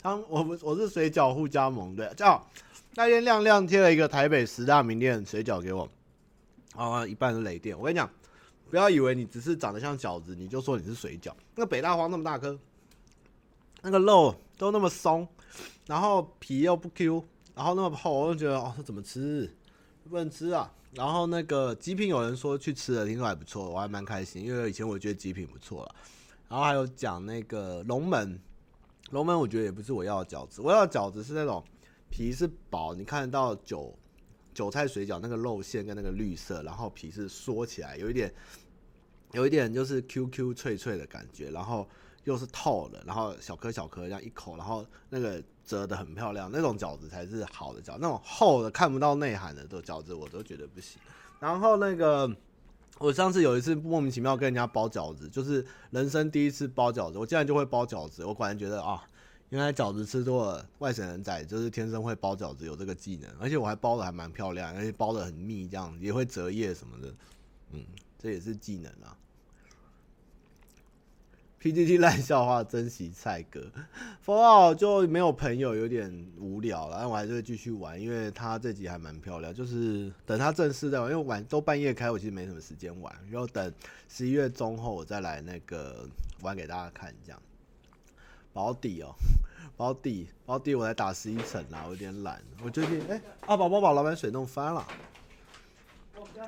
[0.00, 2.40] 当我我是水饺互加盟的，这样
[2.94, 5.88] 那天亮亮贴了一个台北十大名店水饺给我，
[6.74, 7.78] 啊，一半是雷电。
[7.78, 8.10] 我跟你讲，
[8.68, 11.32] 不要以为你只是长得像饺子，你就说你是水饺。
[11.54, 12.58] 那北大荒那么大颗，
[13.82, 15.26] 那个肉都那么松，
[15.86, 17.24] 然后皮又不 Q，
[17.54, 19.48] 然后那么厚，我就觉得哦，这怎么吃？
[20.08, 20.68] 不能吃啊！
[20.92, 25.94] 然后那个极品有人说去吃了，听说还不错，我还蛮开心，因为以前我觉得极品不错了。
[26.48, 28.36] 然后还有讲那个龙门，
[29.10, 31.62] 龙门我觉得也不是我要的饺子，我要的饺子是那种
[32.10, 33.96] 皮是薄，你看得到韭
[34.52, 38.30] 韭菜水饺那个肉馅跟那个绿色，然后皮是缩起来，有一点
[39.32, 41.88] 有一点就是 QQ 脆脆的感觉，然后。
[42.24, 47.96] 又是透的，然后小颗小颗这样一口，然后那个折的很漂亮，那种饺子才是好的饺。
[47.98, 51.00] 那种厚的看不到内涵的这饺子，我都觉得不行。
[51.40, 52.30] 然后那个，
[52.98, 58.22] 我上次有一次莫名其妙跟人家包饺子，就是人生第一次包饺子，我竟然就会包饺子。
[58.22, 59.02] 我果然觉得啊，
[59.50, 67.14] 原来饺子吃多了，外省人仔就是天生会包饺子，有这个技能，而且我还包的还蛮漂亮，而且包的很密，这样也会折页什么的，
[67.72, 67.84] 嗯，
[68.18, 69.16] 这也是技能啊。
[71.60, 73.60] PTT 烂笑话，珍惜菜哥。
[74.24, 76.96] ，for all 就没有朋友，有点无聊了。
[76.98, 79.52] 但我还是会继续玩，因为他这集还蛮漂亮。
[79.52, 83.14] 就是等他正式的玩，因为晚都半夜开，我其实没什么时间玩。
[83.28, 83.70] 然后等
[84.08, 86.08] 十一月中后，我再来那个
[86.40, 87.14] 玩给大家看。
[87.26, 87.42] 这样
[88.52, 89.14] 保底哦，
[89.76, 92.42] 保 底保底，我来打十一层啦，我有点懒。
[92.62, 94.86] 我最近哎，阿宝宝把老板水弄翻了。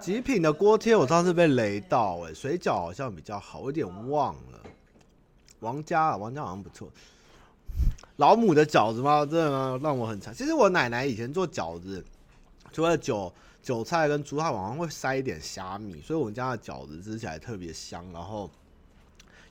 [0.00, 4.60] 极品的锅贴，我上次被雷到哎，水饺好像比较好，我有点忘了。
[5.60, 6.88] 王家啊，王家好像不错。
[8.16, 9.24] 老母的饺子吗？
[9.24, 9.78] 真的？
[9.78, 10.34] 让我很馋。
[10.34, 12.04] 其实我奶奶以前做饺子，
[12.72, 13.32] 除了韭
[13.62, 18.04] 韭菜跟猪脚，好像会塞一点虾米，所以我们家的饺子吃起来特别香。
[18.12, 18.50] 然后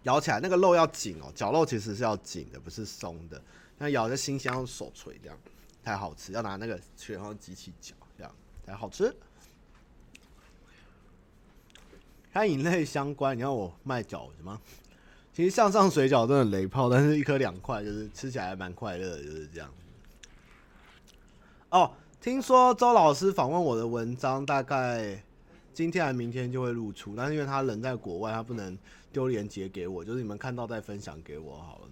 [0.03, 3.41] 咬起来那个肉要紧哦，绞肉其实是要紧的，不是松的。
[3.77, 5.37] 那咬着新鲜，用手锤这样
[5.83, 6.31] 才好吃。
[6.31, 8.31] 要拿那个锤然后机器搅，这样
[8.65, 9.13] 才好吃。
[12.33, 14.61] 餐饮类相关，你要我卖饺子吗？
[15.33, 19.69] 其实向上水饺真的雷炮，但是一颗两块，就是吃起来还蛮快乐的，就是这样。
[21.69, 25.23] 哦，听说周老师访问我的文章，大概
[25.73, 28.77] 今天还明天就会露出，但是因为他人在国外，他不能
[29.11, 31.87] 丢链接给我，就是你们看到再分享给我好了。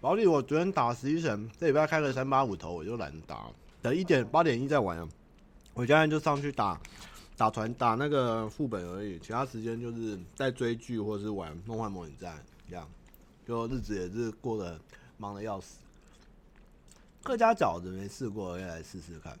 [0.00, 5.08] 保底，我昨天打十一神，这礼拜开了三八五头，我就懒得打，等一点八点一再玩。
[5.72, 6.80] 我现在就上去打。
[7.36, 12.40] 打团打那个副本而已，其他时间就是在追剧或者是玩梦幻模拟战，
[12.70, 12.88] 这样，
[13.44, 14.80] 就日子也是过得
[15.18, 15.80] 忙的要死。
[17.24, 19.36] 客家饺子没试过，要来试试看。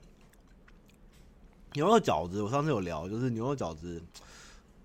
[1.74, 4.00] 牛肉饺子我上次有聊，就是牛肉饺子，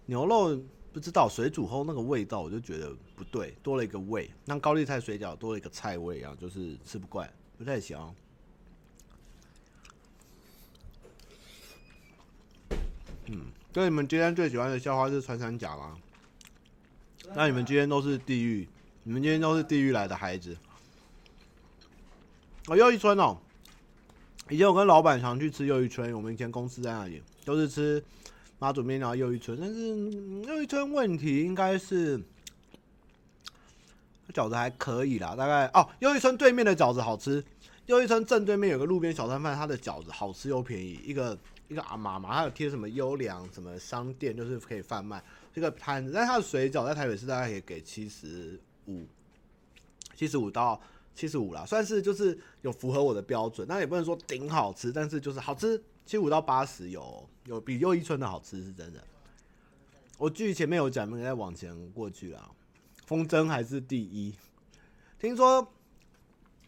[0.07, 0.59] 牛肉
[0.91, 7.95] 不知道水煮后那个味道，我就觉得不对，多了一个味，像高丽菜水饺多了一个菜味一样，就是吃不惯，不太行。
[13.27, 15.95] 嗯，所以你们今天最喜欢的笑话是穿山甲吗？
[17.35, 18.67] 那你们今天都是地狱，
[19.03, 20.57] 你们今天都是地狱来的孩子。
[22.65, 23.37] 哦，又一村哦。
[24.49, 28.03] 以前我跟老板常去吃又一村，我们以前公司在那里，都是吃
[28.57, 29.57] 妈祖面然后又一村。
[29.59, 29.87] 但是
[30.47, 32.19] 又一村问题应该是
[34.33, 37.43] 饺子还可以啦，大概哦，又一村对面的饺子好吃。
[37.85, 41.37] 又一村正对面有个路边小摊贩，他的饺子好吃又便宜，一个。
[41.69, 45.23] 一个阿妈嘛，他有贴什么优良什么商店，就是可以贩卖
[45.53, 46.11] 这个摊子。
[46.11, 49.05] 但他的水饺在台北市大概可以给七十五，
[50.15, 50.81] 七十五到
[51.15, 53.67] 七十五啦，算是就是有符合我的标准。
[53.67, 59.03] 那也不能说顶好吃，但是就是好吃，七十五到八十有有比又一村的好吃是真的。
[60.17, 62.49] 我剧前面有讲，没再往前过去啊。
[63.05, 64.33] 风筝还是第一，
[65.17, 65.67] 听说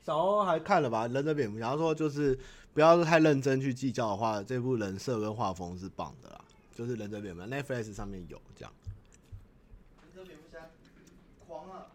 [0.04, 1.08] 小欧还看了吧？
[1.08, 2.38] 忍者蝙蝠侠说就是。
[2.74, 6.42] 不要太认真去计较的话，这部人设跟画风是棒的啦，
[6.74, 8.72] 就是忍者蝙蝠，Netflix 上面有这样。
[10.02, 10.70] 忍者蝙蝠侠，
[11.46, 11.88] 狂啊！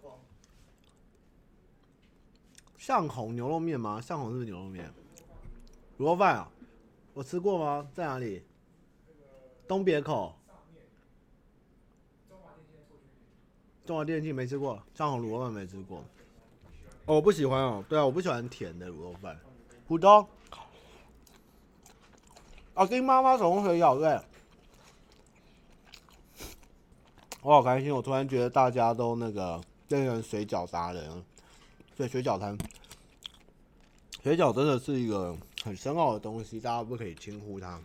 [0.00, 0.18] 狂。
[2.86, 4.00] 巷红牛肉面吗？
[4.00, 4.88] 巷红是不是牛肉面？
[5.98, 6.48] 卤肉饭啊？
[7.14, 7.84] 我吃过吗？
[7.92, 8.44] 在哪里？
[9.66, 10.32] 东别口。
[13.84, 15.98] 中华电信没吃过，巷红卤肉饭没吃过。
[17.06, 17.84] 哦，我不喜欢哦。
[17.88, 19.36] 对啊，我不喜欢甜的卤肉饭。
[19.88, 20.28] 普通，
[22.74, 24.20] 啊，丁妈妈手工水饺对，
[27.42, 31.24] 我好开心，我突然觉得大家都那个变成水饺达人，
[31.96, 32.56] 对，水饺摊，
[34.26, 37.80] 水饺真的是一个很深奥的东西，大家不可以轻忽它。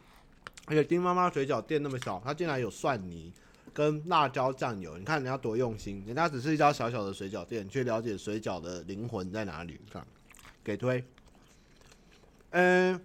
[0.66, 3.32] 而且丁妈妈水饺店那么小，它竟然有蒜泥
[3.72, 10.04] 跟辣椒酱油，你看人家多用心，人家只是一家小小的水饺店，却了解水饺的灵魂在哪里，看，
[10.64, 11.04] 给推。
[12.50, 13.00] 嗯，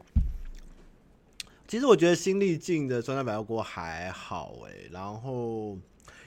[1.69, 5.77] 其实我觉得新力进的酸菜白肉锅还好哎，然后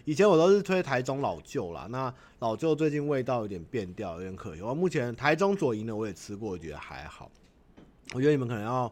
[0.10, 4.62] 以前我都是推台中老旧啦，那老旧最近味道有点变调，有点可惜。
[4.64, 7.30] 我目前台中左营的我也吃过，我觉得还好。
[8.16, 8.92] 我觉得你们可能要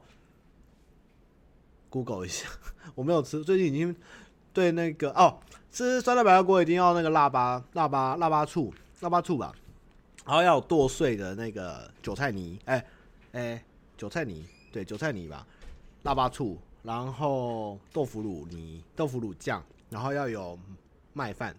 [1.90, 2.48] Google 一下，
[2.94, 3.96] 我没有吃，最近已经
[4.54, 5.40] 对那个哦，
[5.72, 9.52] 吃酸辣白肉锅一定要那个腊八腊八腊八醋腊八醋吧，
[10.24, 12.86] 然后要有剁碎的那个韭菜泥，哎、
[13.32, 13.64] 欸、哎、
[13.98, 15.48] 韭菜泥，对韭菜泥吧，
[16.04, 20.60] 腊八醋，然后豆腐乳泥豆腐乳酱，然后要有
[21.18, 21.56] 麦饭。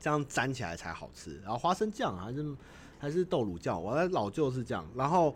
[0.00, 2.56] 这样粘起来才好吃，然后花生酱还是
[2.98, 5.34] 还是豆乳酱，我的老舅是这样，然后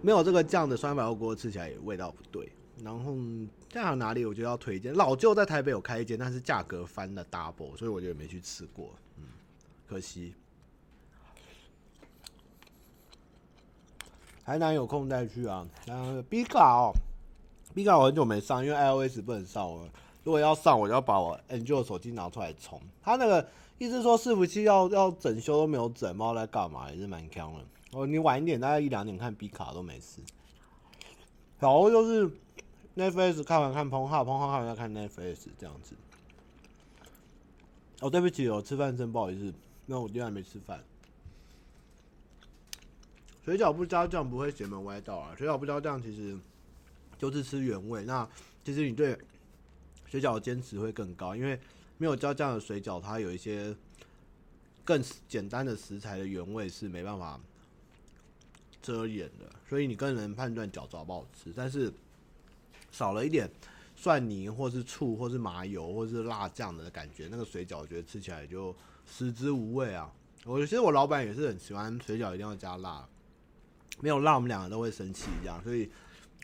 [0.00, 2.50] 没有这个酱的酸白肉锅吃起来也味道不对。
[2.82, 3.14] 然后
[3.68, 9.24] 这样哪里我觉得要推荐，老舅在台北有开一间，但是价格翻了 double，所以我觉得没去吃过，嗯，
[9.86, 10.34] 可惜。
[14.44, 15.66] 台南有空再去啊。
[15.86, 16.92] 然后 B 卡哦
[17.74, 18.76] ，B 卡我很久没上，因为
[19.08, 19.90] iOS 不能上了。
[20.24, 23.48] 如果要上，我就要把我 Android 的手机拿出来充，他那个。
[23.76, 27.64] 意思说伺服器要要整修都没有整，不知道在干嘛，也是蛮坑的。
[27.90, 30.20] 哦，你晚一点，大概一两点看 B 卡都没事。
[31.58, 32.30] 然后就是
[32.96, 35.96] Netflix 看完看 Pornhub，Pornhub 看完要看 Netflix 这样子。
[38.00, 39.52] 哦，对不起，我吃饭真不好意思，
[39.86, 40.80] 那我今天还没吃饭。
[43.44, 46.38] 水饺不加酱不会邪门歪道啊，水饺不加酱其实
[47.18, 48.04] 就是吃原味。
[48.04, 48.26] 那
[48.62, 49.18] 其实你对
[50.14, 51.58] 水饺的坚持会更高，因为。
[51.96, 53.74] 没有加酱的水饺，它有一些
[54.84, 57.40] 更简单的食材的原味是没办法
[58.82, 61.52] 遮掩的，所以你更能判断饺子好不好吃。
[61.54, 61.92] 但是
[62.90, 63.48] 少了一点
[63.94, 68.74] 蒜泥，或是醋，或是麻油，或是辣酱的感觉，那个水饺我觉得吃起来就
[69.06, 70.12] 食之无味啊。
[70.44, 73.08] 我其实我老板也是很喜欢水饺一定要加辣，
[74.00, 75.62] 没有辣我们两个都会生气一样。
[75.62, 75.88] 所以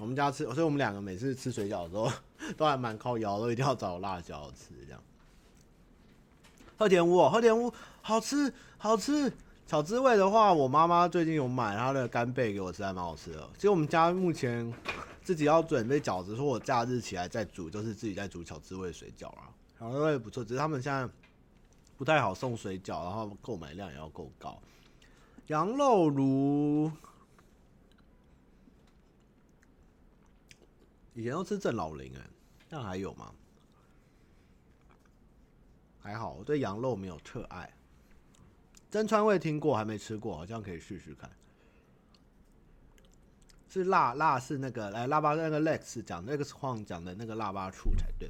[0.01, 2.11] 我们家吃，所以我们两个每次吃水饺的时候
[2.57, 5.01] 都还蛮靠腰，都一定要找辣椒吃这样。
[6.79, 9.31] 鹤田屋，鹤田屋好吃，好吃。
[9.67, 13.49] 巧滋味的话，我妈妈最近有买她的干贝给我吃，还蛮好吃的。
[13.55, 14.73] 其实我们家目前
[15.23, 20.43] 自己要准备饺子，说我假日起来再煮，就是自己在煮巧滋味水饺啊，巧滋味不错。
[20.43, 21.09] 只是他们现在
[21.97, 24.59] 不太好送水饺，然后购买量也要够高。
[25.47, 26.91] 羊肉炉
[31.15, 32.21] 以前都吃正老林哎，
[32.69, 33.33] 现在还有吗？
[36.03, 37.71] 还好，我对羊肉没有特爱。
[38.91, 41.31] 真川味听过，还没吃过，好像可以试试看。
[43.69, 48.29] 是辣辣是那个来腊八那个 Lex 讲那个是晃讲的那个腊八醋才对。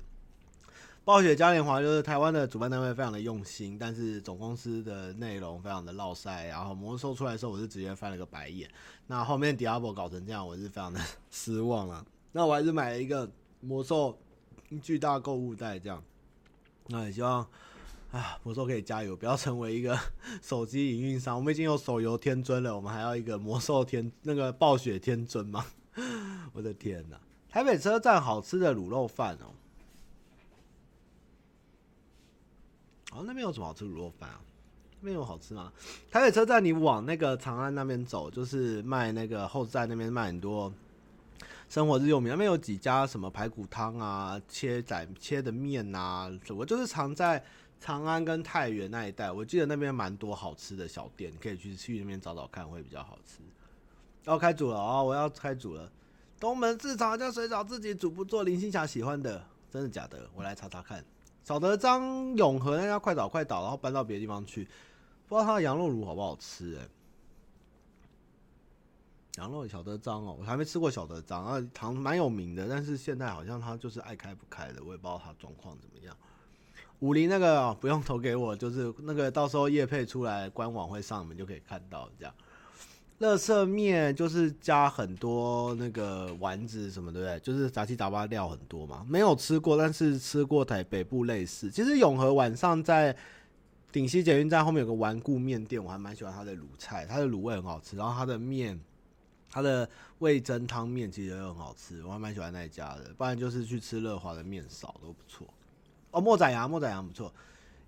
[1.02, 6.44] 暴雪嘉年华就是台湾的主办单位非常的用心，但是总公司的内容非常的落塞。
[6.46, 8.70] 然后魔兽出来的时候，我是直接翻了个白眼。
[9.06, 11.00] 那后面 Diablo 搞成这样，我是非常的
[11.30, 12.04] 失望了。
[12.32, 14.18] 那我还是买了一个魔兽
[14.82, 16.02] 巨大购物袋这样。
[16.86, 17.46] 那也希望
[18.12, 19.98] 啊，魔兽可以加油，不要成为一个
[20.42, 21.36] 手机营运商。
[21.36, 25.64] 我们已经有手游天尊了，我们还要一个魔兽天那个暴雪天尊吗？
[26.52, 27.20] 我的天哪！
[27.48, 29.54] 台北车站好吃的卤肉饭哦，
[33.12, 34.40] 哦，那边有什么好吃卤肉饭啊？
[35.00, 35.72] 那边有好吃吗？
[36.10, 40.72] 台北车站你往那个长安那边走，就是卖那个后站那边卖很多。
[41.70, 47.40] 生活日用品，那边有几家什么排骨汤啊、切仔切的面啊，我就是常在
[47.78, 53.38] 长安跟太原那一带，我记得那边蛮多好吃的小店，你可以去去那边找找看，会比较好吃。
[54.24, 55.88] 要开煮了哦，我要开煮了。
[56.40, 59.40] 东门市场叫水饺自己煮不做，林青霞喜欢的，
[59.70, 60.28] 真的假的？
[60.34, 61.04] 我来查查看。
[61.44, 64.64] 小德张永和那家快倒快倒，然后搬到别的地方去，
[65.28, 66.88] 不知道他的羊肉炉好不好吃哎、
[69.36, 76.16] 羊肉小德张哦，我还没吃过小德张，啊，糖蛮有名的，但是现在好像他就是爱开不开的，我也不知道他状况怎么样。
[76.98, 82.34] 武林那个、不用投给我，就是那个到时候叶配出来官网会上，你们就可以看到这样。
[83.18, 87.38] 乐色面就是加很多那个丸子什么，对不对？
[87.40, 91.70] 就是杂七杂八料很多嘛，没有吃过，但是吃过台北部类似。
[91.70, 93.16] 其实永和晚上在
[93.92, 98.78] 顶溪捷运站后面有个顽固面店，我还蛮喜欢他的卤菜，他的卤味很好吃，然后他的面。
[99.50, 99.88] 它的
[100.20, 103.12] 味噌汤面其实也很好吃，我还蛮喜欢那一家的。
[103.18, 105.44] 不然就是去吃乐华的面少都不错。
[106.12, 107.32] 哦，莫仔羊，莫仔羊不错。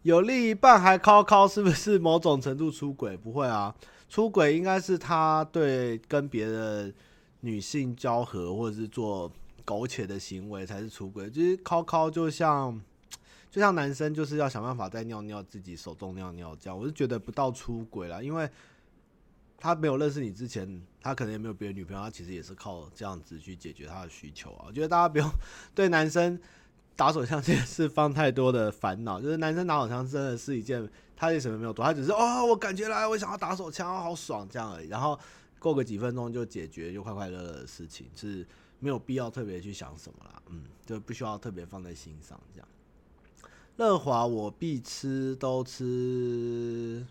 [0.02, 3.16] 有另一半还靠靠，是不是某种程度出轨？
[3.16, 3.72] 不会啊，
[4.08, 6.92] 出轨应该是他对跟别的
[7.40, 9.30] 女性交合，或者是做
[9.64, 11.30] 苟且的行为才是出轨。
[11.30, 12.80] 就是靠靠，就像
[13.50, 16.76] 就像男生就是要想办法再尿尿，自己手动尿尿这样。
[16.76, 18.50] 我是觉得不到出轨啦，因为。
[19.62, 24.64] 他没有认识你之前，他可能也没有别的女朋友，他其实也是靠这样子去解决他的需求啊。
[24.66, 25.30] 我觉得大家不用
[25.72, 26.36] 对男生
[26.96, 34.88] 打手枪这件事放太多的烦恼，就是男生打手枪真的是一件他也什么没有做，他只是哦，我感觉来，我想要打手枪，好爽这样而已。
[34.88, 35.16] 然后
[35.60, 38.44] 过个几分钟就解决，就快快乐乐的事情，是
[38.80, 40.42] 没有必要特别去想什么啦。
[40.48, 42.68] 嗯，就不需要特别放在心上这样。
[43.76, 47.06] 乐华我必吃都吃，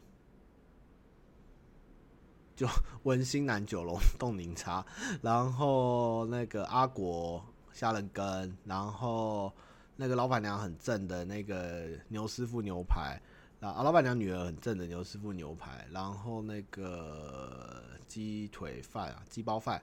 [2.62, 2.68] 就
[3.02, 4.86] 文心南九龙冻柠茶，
[5.24, 7.44] 然后那个阿国
[7.74, 9.52] 虾仁羹，然后
[9.96, 13.20] 那个老板娘很正的那个牛师傅牛排，
[13.62, 19.82] 啊，老板娘女儿很正的牛师傅牛排，然后那个鸡腿饭啊，鸡包饭，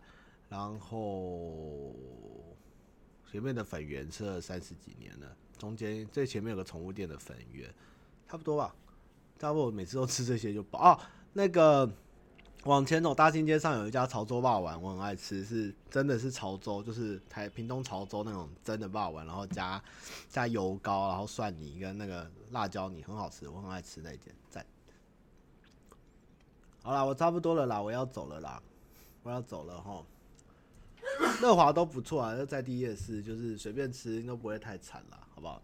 [0.49, 1.93] 然后
[3.29, 5.37] 前面的粉圆吃了三十几年了。
[5.59, 7.68] 中间最前面有个宠物店的粉圆，
[8.29, 8.72] 差不多吧，
[9.37, 11.11] 差不多每次都吃这些就饱啊。
[11.33, 11.93] 那个
[12.69, 19.83] 往前走，大兴街上有一家潮州霸王，我很爱吃，是真的是潮州，就是台屏东潮州那种真的霸王，然后加
[20.29, 24.35] 加油膏，然后蒜泥跟那个辣椒泥，很好吃，我很爱吃那间。
[24.51, 24.62] 在，
[26.83, 28.62] 好啦，我差不多了啦，我要走了啦，
[29.23, 30.05] 我要走了哈。
[31.41, 35.27] 乐华都不错啊，就在地夜市，就是随便吃都不会太惨啦。
[35.35, 35.62] 好不好？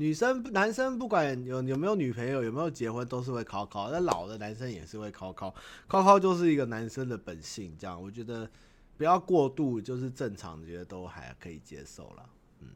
[0.00, 3.90] 女生、男生不管有有没有女朋友，有没有结婚，都是会考考。
[3.90, 5.52] 那老的男生也是会考考，
[5.88, 7.74] 考考就是一个男生的本性。
[7.76, 8.48] 这样，我觉得
[8.96, 12.30] 不要过度，就是正常，觉得都还可以接受了。
[12.60, 12.68] 嗯，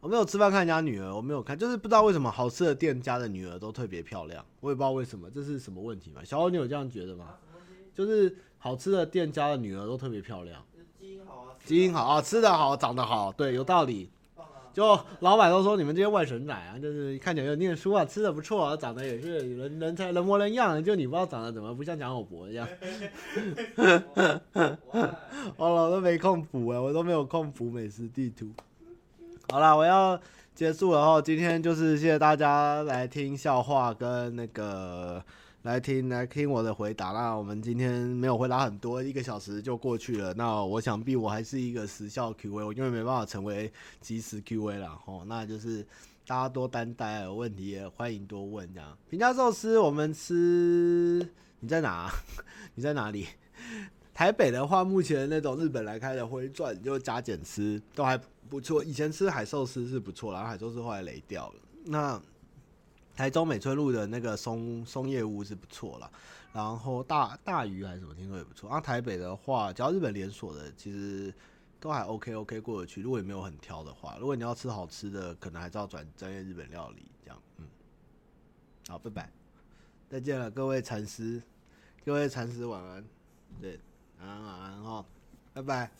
[0.00, 6.22] 我没有吃饭看人家女儿，我没有看，就是不知道为什么好吃的店家的女儿都特别漂亮，我也不知道为什么，这是什么问题嘛？
[6.22, 7.34] 小欧，你有这样觉得吗？
[7.94, 10.62] 就是好吃的店家的女儿都特别漂亮。
[11.00, 14.10] 基因好啊，基因好啊吃的好，长得好，对，有道理。
[14.74, 20.82] 就老板都说你们这些外省仔啊，就是看起来有念书啊，吃的不错啊，长得也是人人才人模人样。
[20.82, 22.66] 就你不知道长得怎么不像蒋友柏一样。
[25.56, 28.50] 我老，都没空补啊，我都没有空补美食地图。
[29.50, 30.20] 好了，我要
[30.54, 35.24] 结束了，今天就是谢谢大家来听笑话跟那个。
[35.64, 40.34] 来听来听我的回答，那我们今天没有回答很多，一个小时就过去了。
[40.34, 45.24] 那我想必我还是一个时效 Q A，我因为没办法成为即时 Q A 了吼。
[45.24, 45.82] 那就是
[46.26, 48.94] 大家多担待，有问题也欢迎多问这样。
[49.08, 51.26] 平价寿司我们吃，
[51.60, 52.12] 你在哪？
[52.76, 53.26] 你在哪里？
[54.12, 58.84] 台北的话，目前那种日本来开的回转就加减吃都还不错。
[58.84, 61.54] 以前吃海寿司是不错，然后海寿司后来雷掉了。
[61.86, 62.20] 那
[63.14, 66.10] 台中美村路的那个松松叶屋是不错了，
[66.52, 68.68] 然后大大鱼还是什么，听说也不错。
[68.68, 71.32] 啊，台北的话，只要日本连锁的，其实
[71.78, 73.00] 都还 OK OK 过得去。
[73.02, 77.40] 如果你没有很挑的话，如果你要吃好吃的，可能还是要转专业日本料理这样。
[77.58, 77.66] 嗯，
[78.88, 79.30] 好，拜拜，
[80.10, 81.40] 再见了，各位禅师，
[82.04, 83.04] 各位禅师晚安，
[83.60, 83.78] 对，
[84.18, 85.04] 晚安晚安哈，
[85.52, 85.90] 拜拜。